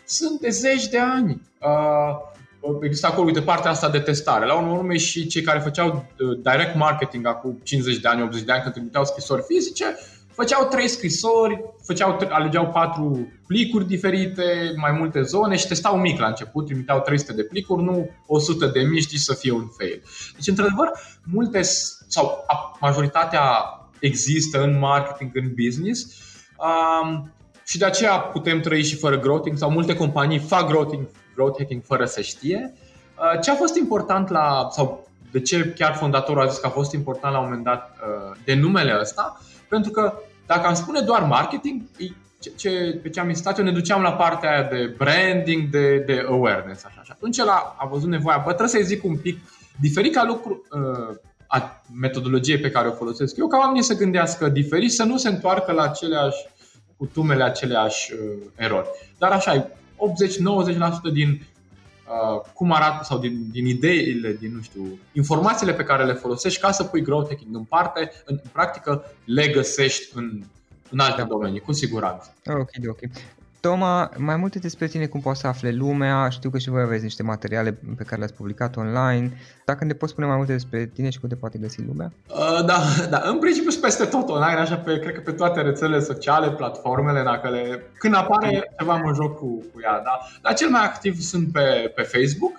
sunt 0.05 0.41
de 0.41 0.49
zeci 0.49 0.87
de 0.87 0.99
ani. 0.99 1.43
Uh, 1.61 2.81
există 2.83 3.07
acolo, 3.07 3.27
uite, 3.27 3.41
partea 3.41 3.71
asta 3.71 3.89
de 3.89 3.99
testare. 3.99 4.47
La 4.47 4.55
urmă 4.55 4.95
și 4.95 5.27
cei 5.27 5.43
care 5.43 5.59
făceau 5.59 5.89
uh, 6.19 6.39
direct 6.43 6.77
marketing 6.77 7.27
acum 7.27 7.61
50 7.63 7.97
de 7.97 8.09
ani, 8.09 8.23
80 8.23 8.43
de 8.43 8.53
ani, 8.53 8.63
când 8.63 8.75
trimiteau 8.75 9.05
scrisori 9.05 9.45
fizice, 9.49 9.85
făceau 10.35 10.69
trei 10.71 10.89
scrisori, 10.89 11.65
făceau, 11.85 12.19
alegeau 12.29 12.67
patru 12.67 13.33
plicuri 13.47 13.87
diferite, 13.87 14.75
mai 14.77 14.93
multe 14.93 15.23
zone 15.23 15.57
și 15.57 15.67
testau 15.67 15.99
mic 15.99 16.21
la 16.21 16.27
început, 16.27 16.67
trimiteau 16.67 17.01
300 17.01 17.33
de 17.33 17.43
plicuri, 17.43 17.83
nu 17.83 18.11
100 18.27 18.67
de 18.67 18.81
mii, 18.81 19.01
știi, 19.01 19.19
să 19.19 19.35
fie 19.35 19.53
un 19.53 19.67
fail. 19.79 20.03
Deci, 20.35 20.47
într-adevăr, 20.47 20.91
multe 21.25 21.61
sau 22.09 22.45
majoritatea 22.81 23.43
există 23.99 24.63
în 24.63 24.79
marketing, 24.79 25.31
în 25.35 25.53
business 25.65 26.07
um, 26.59 27.33
și 27.67 27.79
de 27.79 27.85
aceea 27.85 28.19
putem 28.19 28.61
trăi 28.61 28.83
și 28.83 28.97
fără 28.97 29.19
growth 29.19 29.51
sau 29.55 29.71
multe 29.71 29.97
companii 29.97 30.39
fac 30.39 30.67
growth, 30.67 30.99
growth 31.35 31.59
hacking 31.59 31.83
fără 31.85 32.05
să 32.05 32.21
știe. 32.21 32.75
Uh, 33.19 33.41
ce 33.41 33.51
a 33.51 33.55
fost 33.55 33.77
important 33.77 34.29
la, 34.29 34.69
sau 34.71 35.09
de 35.31 35.41
ce 35.41 35.73
chiar 35.77 35.95
fondatorul 35.95 36.43
a 36.43 36.47
zis 36.47 36.59
că 36.59 36.67
a 36.67 36.71
fost 36.71 36.93
important 36.93 37.33
la 37.35 37.41
un 37.41 37.45
moment 37.45 37.65
dat 37.65 37.97
uh, 37.97 38.37
de 38.45 38.55
numele 38.55 38.99
ăsta, 39.01 39.41
pentru 39.73 39.91
că 39.91 40.15
dacă 40.47 40.67
am 40.67 40.75
spune 40.75 41.01
doar 41.01 41.23
marketing, 41.23 41.83
ce, 42.41 42.53
ce, 42.57 43.01
pe 43.03 43.09
ce 43.09 43.21
am 43.21 43.29
insistat 43.29 43.59
eu, 43.59 43.65
ne 43.65 43.73
duceam 43.73 44.03
la 44.03 44.13
partea 44.13 44.51
aia 44.51 44.69
de 44.69 44.95
branding, 44.97 45.71
de, 45.71 45.99
de 46.07 46.25
awareness. 46.29 46.85
Așa. 46.85 47.03
Și 47.03 47.11
atunci 47.13 47.39
el 47.39 47.49
a, 47.49 47.77
a 47.79 47.87
văzut 47.87 48.09
nevoia, 48.09 48.37
bă, 48.37 48.49
trebuie 48.49 48.69
să-i 48.69 48.85
zic 48.85 49.05
un 49.05 49.17
pic 49.17 49.39
diferit 49.81 50.15
ca 50.15 50.25
lucru, 50.25 50.67
uh, 50.71 51.17
a 51.47 51.83
metodologiei 52.01 52.59
pe 52.59 52.71
care 52.71 52.89
o 52.89 52.93
folosesc 52.93 53.37
eu, 53.37 53.47
ca 53.47 53.59
oamenii 53.59 53.83
să 53.83 53.97
gândească 53.97 54.49
diferit, 54.49 54.93
să 54.93 55.05
nu 55.05 55.17
se 55.17 55.29
întoarcă 55.29 55.73
la 55.73 55.83
aceleași 55.83 56.47
cutumele, 56.97 57.43
aceleași 57.43 58.13
uh, 58.13 58.19
erori. 58.57 58.89
Dar 59.19 59.31
așa, 59.31 59.69
80-90% 59.69 59.71
din 61.13 61.47
Uh, 62.07 62.41
cum 62.55 62.73
arată 62.73 63.05
sau 63.05 63.19
din, 63.19 63.51
din 63.51 63.67
ideile, 63.67 64.33
din, 64.33 64.55
nu 64.55 64.63
știu, 64.63 64.99
informațiile 65.13 65.75
pe 65.75 65.85
care 65.85 66.05
le 66.05 66.13
folosești 66.13 66.61
ca 66.61 66.73
să 66.73 66.85
pui 66.85 67.03
growth 67.03 67.29
hacking 67.29 67.57
în 67.57 67.65
parte, 67.65 68.13
în, 68.25 68.39
în 68.43 68.51
practică 68.53 69.05
le 69.25 69.49
găsești 69.49 70.17
în, 70.17 70.43
în 70.91 70.99
alte 70.99 71.23
domenii, 71.23 71.61
cu 71.61 71.73
siguranță. 71.73 72.35
Ok, 72.47 72.71
ok. 72.89 73.01
Toma, 73.63 74.11
mai 74.17 74.37
multe 74.37 74.59
despre 74.59 74.87
tine, 74.87 75.07
cum 75.07 75.21
poți 75.21 75.41
să 75.41 75.47
afle 75.47 75.71
lumea, 75.71 76.29
știu 76.29 76.51
că 76.51 76.59
și 76.59 76.71
voi 76.71 76.83
aveți 76.83 77.03
niște 77.03 77.23
materiale 77.23 77.73
pe 77.97 78.05
care 78.05 78.17
le-ați 78.17 78.35
publicat 78.35 78.77
online. 78.77 79.33
Dacă 79.65 79.85
ne 79.85 79.93
poți 79.93 80.13
spune 80.13 80.27
mai 80.27 80.37
multe 80.37 80.53
despre 80.53 80.87
tine 80.87 81.11
și 81.11 81.21
cum 81.21 81.29
te 81.29 81.35
poate 81.35 81.59
găsi 81.59 81.83
lumea? 81.83 82.13
Uh, 82.29 82.65
da, 82.65 82.79
da, 83.11 83.23
în 83.25 83.39
principiu 83.39 83.71
sunt 83.71 83.83
peste 83.83 84.05
tot 84.05 84.29
online, 84.29 84.61
așa 84.61 84.77
pe, 84.77 84.99
cred 84.99 85.15
că 85.15 85.21
pe 85.21 85.33
toate 85.33 85.61
rețelele 85.61 86.01
sociale, 86.01 86.51
platformele, 86.51 87.23
dacă 87.23 87.49
le, 87.49 87.83
când 87.99 88.15
apare 88.15 88.75
ceva 88.79 89.01
în 89.05 89.15
joc 89.15 89.39
cu, 89.39 89.47
cu 89.73 89.81
ea, 89.83 90.01
da. 90.05 90.19
Dar 90.43 90.55
cel 90.55 90.69
mai 90.69 90.85
activ 90.85 91.21
sunt 91.21 91.53
pe, 91.53 91.93
pe 91.95 92.03
Facebook, 92.03 92.53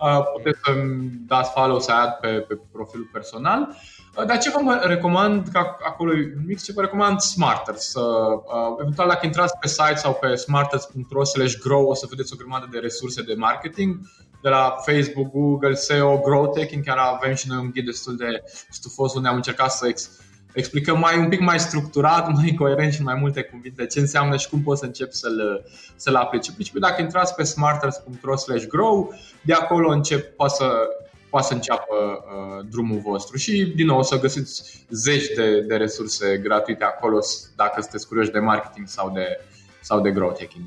uh, 0.00 0.22
puteți 0.36 0.58
să-mi 0.64 1.10
dați 1.26 1.50
follow 1.50 1.80
să 1.80 1.92
ad 1.92 2.10
pe, 2.10 2.28
pe 2.28 2.58
profilul 2.72 3.08
personal. 3.12 3.68
Uh, 3.68 3.99
dar 4.14 4.38
ce 4.38 4.50
vă 4.50 4.80
recomand, 4.82 5.48
că 5.52 5.58
acolo 5.58 6.12
e 6.12 6.32
un 6.36 6.44
mix, 6.46 6.62
ce 6.64 6.72
vă 6.72 6.80
recomand 6.80 7.20
Smarters. 7.20 7.94
Uh, 7.94 8.76
eventual 8.80 9.08
dacă 9.08 9.26
intrați 9.26 9.58
pe 9.60 9.68
site 9.68 9.96
sau 9.96 10.14
pe 10.14 10.34
smarters.ro 10.34 11.24
slash 11.24 11.54
grow 11.58 11.86
o 11.86 11.94
să 11.94 12.06
vedeți 12.08 12.32
o 12.32 12.36
grămadă 12.36 12.68
de 12.70 12.78
resurse 12.78 13.22
de 13.22 13.34
marketing 13.34 14.00
de 14.42 14.48
la 14.48 14.74
Facebook, 14.84 15.30
Google, 15.30 15.74
SEO, 15.74 16.18
Growth 16.18 16.58
Hacking, 16.58 16.84
chiar 16.84 16.96
avem 16.96 17.34
și 17.34 17.48
noi 17.48 17.58
un 17.58 17.70
ghid 17.70 17.84
destul 17.84 18.16
de 18.16 18.42
stufos 18.70 19.14
unde 19.14 19.28
am 19.28 19.34
încercat 19.34 19.70
să 19.70 19.86
ex- 19.86 20.10
explicăm 20.52 20.98
mai 20.98 21.18
un 21.18 21.28
pic 21.28 21.40
mai 21.40 21.60
structurat, 21.60 22.28
mai 22.34 22.54
coerent 22.58 22.92
și 22.92 23.02
mai 23.02 23.14
multe 23.14 23.42
cuvinte 23.42 23.86
ce 23.86 24.00
înseamnă 24.00 24.36
și 24.36 24.48
cum 24.48 24.62
poți 24.62 24.80
să 24.80 24.86
începi 24.86 25.14
să-l, 25.14 25.64
să-l 25.96 26.14
aplici. 26.14 26.48
În 26.48 26.54
principiu, 26.54 26.80
dacă 26.80 27.02
intrați 27.02 27.34
pe 27.34 27.42
smarters.ro 27.42 28.36
slash 28.36 28.66
grow, 28.66 29.14
de 29.42 29.52
acolo 29.52 29.90
încep, 29.90 30.36
poate 30.36 30.54
să 30.54 30.88
poate 31.30 31.46
să 31.46 31.54
înceapă 31.54 31.94
uh, 31.94 32.66
drumul 32.70 32.98
vostru 32.98 33.36
și 33.36 33.72
din 33.76 33.86
nou 33.86 33.98
o 33.98 34.02
să 34.02 34.20
găsiți 34.20 34.86
zeci 34.90 35.26
de, 35.36 35.60
de 35.60 35.76
resurse 35.76 36.38
gratuite 36.38 36.84
acolo 36.84 37.18
dacă 37.56 37.80
sunteți 37.80 38.06
curioși 38.06 38.30
de 38.30 38.38
marketing 38.38 38.88
sau 38.88 39.10
de, 39.10 39.40
sau 39.80 40.00
de 40.00 40.10
growth 40.10 40.38
hacking. 40.38 40.64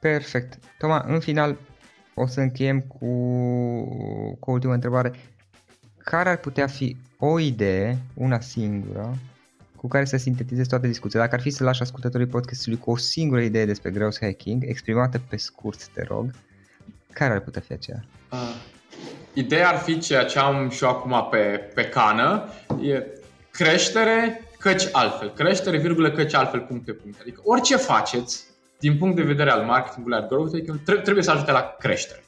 Perfect. 0.00 0.58
Toma, 0.78 1.04
în 1.06 1.20
final 1.20 1.56
o 2.14 2.26
să 2.26 2.40
încheiem 2.40 2.80
cu, 2.80 3.06
cu 4.38 4.50
o 4.50 4.52
ultimă 4.52 4.72
întrebare. 4.72 5.12
Care 5.98 6.28
ar 6.28 6.36
putea 6.36 6.66
fi 6.66 6.96
o 7.18 7.38
idee, 7.38 7.98
una 8.14 8.40
singură, 8.40 9.16
cu 9.76 9.88
care 9.88 10.04
să 10.04 10.16
sintetizezi 10.16 10.68
toată 10.68 10.86
discuția? 10.86 11.20
Dacă 11.20 11.34
ar 11.34 11.40
fi 11.40 11.50
să 11.50 11.64
lași 11.64 11.82
ascultătorii 11.82 12.26
podcastului 12.26 12.78
cu 12.78 12.90
o 12.90 12.96
singură 12.96 13.40
idee 13.40 13.64
despre 13.64 13.90
growth 13.90 14.18
hacking, 14.20 14.62
exprimată 14.66 15.20
pe 15.28 15.36
scurt, 15.36 15.88
te 15.88 16.02
rog, 16.02 16.30
care 17.12 17.32
ar 17.32 17.40
putea 17.40 17.60
fi 17.60 17.72
aceea? 17.72 18.04
Uh, 18.32 18.38
ideea 19.32 19.68
ar 19.68 19.76
fi 19.76 19.98
ceea 19.98 20.24
ce 20.24 20.38
am 20.38 20.68
și 20.70 20.84
eu 20.84 20.90
acum 20.90 21.26
pe, 21.30 21.70
pe 21.74 21.84
cană, 21.84 22.44
e 22.82 23.06
creștere, 23.50 24.48
căci 24.58 24.88
altfel. 24.92 25.30
Creștere, 25.30 25.78
virgulă, 25.78 26.10
căci 26.10 26.34
altfel, 26.34 26.60
puncte, 26.60 26.92
puncte. 26.92 27.18
Adică 27.20 27.40
orice 27.44 27.76
faceți, 27.76 28.44
din 28.78 28.98
punct 28.98 29.16
de 29.16 29.22
vedere 29.22 29.50
al 29.50 29.64
marketingului, 29.64 30.16
al 30.16 30.26
growth 30.28 31.02
trebuie 31.02 31.24
să 31.24 31.30
ajute 31.30 31.52
la 31.52 31.76
creștere. 31.78 32.24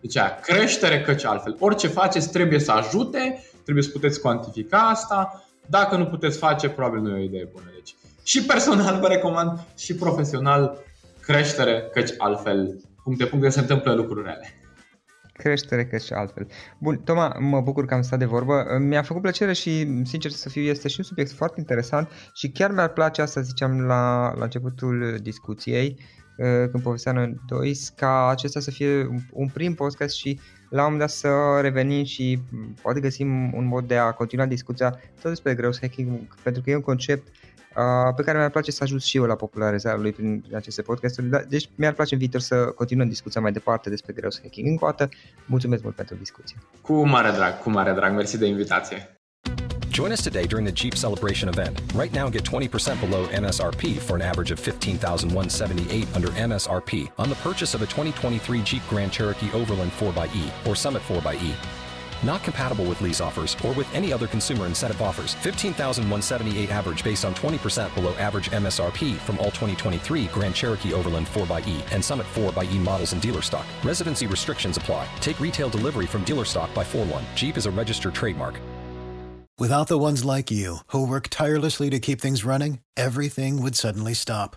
Deci 0.00 0.16
aia, 0.16 0.38
creștere, 0.42 1.00
căci 1.00 1.24
altfel. 1.24 1.56
Orice 1.58 1.86
faceți 1.86 2.30
trebuie 2.30 2.58
să 2.58 2.72
ajute, 2.72 3.44
trebuie 3.62 3.84
să 3.84 3.90
puteți 3.90 4.20
cuantifica 4.20 4.78
asta. 4.78 5.44
Dacă 5.66 5.96
nu 5.96 6.06
puteți 6.06 6.38
face, 6.38 6.68
probabil 6.68 7.00
nu 7.00 7.16
e 7.16 7.20
o 7.20 7.24
idee 7.24 7.48
bună. 7.52 7.64
Deci, 7.74 7.94
și 8.22 8.44
personal 8.44 9.00
vă 9.00 9.06
recomand, 9.08 9.60
și 9.78 9.94
profesional, 9.94 10.78
creștere, 11.20 11.90
căci 11.92 12.10
altfel, 12.18 12.80
puncte, 13.02 13.24
puncte, 13.24 13.48
se 13.48 13.60
întâmplă 13.60 13.92
lucruri 13.92 14.26
rele 14.26 14.63
creștere 15.36 15.86
cât 15.86 16.02
și 16.02 16.12
altfel. 16.12 16.46
Bun, 16.78 16.96
Toma, 16.96 17.36
mă 17.38 17.60
bucur 17.60 17.84
că 17.86 17.94
am 17.94 18.02
stat 18.02 18.18
de 18.18 18.24
vorbă. 18.24 18.66
Mi-a 18.80 19.02
făcut 19.02 19.22
plăcere 19.22 19.52
și, 19.52 20.02
sincer 20.04 20.30
să 20.30 20.48
fiu, 20.48 20.62
este 20.62 20.88
și 20.88 20.96
un 20.98 21.04
subiect 21.04 21.32
foarte 21.32 21.60
interesant 21.60 22.08
și 22.32 22.50
chiar 22.50 22.70
mi-ar 22.70 22.88
place 22.88 23.22
asta, 23.22 23.40
ziceam 23.40 23.80
la, 23.80 24.34
la 24.36 24.44
începutul 24.44 25.18
discuției, 25.22 25.98
uh, 26.36 26.70
când 26.70 26.82
povesteam 26.82 27.14
noi 27.14 27.40
doi, 27.46 27.78
ca 27.96 28.28
acesta 28.28 28.60
să 28.60 28.70
fie 28.70 29.08
un 29.32 29.48
prim 29.48 29.74
podcast 29.74 30.16
și 30.16 30.40
la 30.70 30.84
un 30.86 30.92
moment 30.92 31.00
dat 31.00 31.10
să 31.10 31.58
revenim 31.60 32.04
și 32.04 32.38
poate 32.82 33.00
găsim 33.00 33.52
un 33.52 33.66
mod 33.66 33.86
de 33.86 33.96
a 33.96 34.10
continua 34.10 34.46
discuția 34.46 34.90
tot 34.90 35.30
despre 35.30 35.54
growth 35.54 35.78
hacking, 35.80 36.34
pentru 36.42 36.62
că 36.62 36.70
e 36.70 36.74
un 36.74 36.80
concept 36.80 37.26
uh, 37.26 37.53
pe 38.16 38.22
care 38.22 38.38
mi-ar 38.38 38.50
place 38.50 38.70
să 38.70 38.82
ajut 38.82 39.02
și 39.02 39.16
eu 39.16 39.24
la 39.24 39.34
popularizarea 39.34 39.98
lui 39.98 40.12
prin, 40.12 40.40
prin 40.40 40.56
aceste 40.56 40.82
podcasturi. 40.82 41.26
Da, 41.26 41.38
deci 41.38 41.68
mi-ar 41.74 41.92
place 41.92 42.14
în 42.14 42.20
viitor 42.20 42.40
să 42.40 42.56
continuăm 42.56 43.08
discuția 43.08 43.40
mai 43.40 43.52
departe 43.52 43.90
despre 43.90 44.12
growth 44.12 44.36
hacking. 44.42 44.66
Încă 44.66 44.84
o 44.84 44.88
dată, 44.88 45.08
mulțumesc 45.46 45.82
mult 45.82 45.94
pentru 45.94 46.14
discuție. 46.14 46.56
Cu 46.80 47.06
mare 47.06 47.30
drag, 47.30 47.58
cu 47.58 47.70
mare 47.70 47.92
drag. 47.92 48.14
Mersi 48.14 48.38
de 48.38 48.46
invitație. 48.46 49.08
Join 49.94 50.10
us 50.10 50.22
today 50.24 50.46
during 50.46 50.66
the 50.66 50.72
Jeep 50.72 50.94
Celebration 50.94 51.48
event. 51.48 51.80
Right 51.94 52.12
now, 52.12 52.28
get 52.28 52.42
20% 52.42 53.00
below 53.00 53.28
MSRP 53.28 53.98
for 53.98 54.16
an 54.16 54.22
average 54.22 54.50
of 54.50 54.58
15178 54.58 56.08
under 56.16 56.30
MSRP 56.30 57.12
on 57.16 57.28
the 57.28 57.36
purchase 57.36 57.74
of 57.74 57.82
a 57.82 57.86
2023 57.86 58.62
Jeep 58.64 58.82
Grand 58.88 59.12
Cherokee 59.12 59.52
Overland 59.52 59.92
4xE 59.92 60.66
or 60.66 60.74
Summit 60.74 61.02
4xE. 61.02 61.83
Not 62.22 62.42
compatible 62.42 62.84
with 62.84 63.00
lease 63.00 63.20
offers 63.20 63.56
or 63.64 63.72
with 63.72 63.92
any 63.94 64.12
other 64.12 64.26
consumer 64.26 64.66
incentive 64.66 65.02
offers. 65.02 65.34
15,178 65.34 66.70
average 66.70 67.02
based 67.02 67.24
on 67.24 67.34
20% 67.34 67.94
below 67.94 68.14
average 68.14 68.50
MSRP 68.50 69.16
from 69.16 69.38
all 69.38 69.50
2023 69.50 70.26
Grand 70.26 70.54
Cherokee 70.54 70.92
Overland 70.92 71.26
4xE 71.26 71.92
and 71.92 72.04
Summit 72.04 72.26
4xE 72.34 72.78
models 72.78 73.12
in 73.12 73.20
dealer 73.20 73.42
stock. 73.42 73.66
Residency 73.82 74.26
restrictions 74.26 74.76
apply. 74.76 75.08
Take 75.20 75.40
retail 75.40 75.68
delivery 75.68 76.06
from 76.06 76.24
dealer 76.24 76.44
stock 76.44 76.72
by 76.74 76.84
4-1. 76.84 77.24
Jeep 77.34 77.56
is 77.56 77.66
a 77.66 77.70
registered 77.70 78.14
trademark. 78.14 78.60
Without 79.56 79.86
the 79.86 79.98
ones 79.98 80.24
like 80.24 80.50
you, 80.50 80.78
who 80.88 81.06
work 81.06 81.28
tirelessly 81.28 81.88
to 81.88 82.00
keep 82.00 82.20
things 82.20 82.44
running, 82.44 82.80
everything 82.96 83.62
would 83.62 83.76
suddenly 83.76 84.12
stop. 84.12 84.56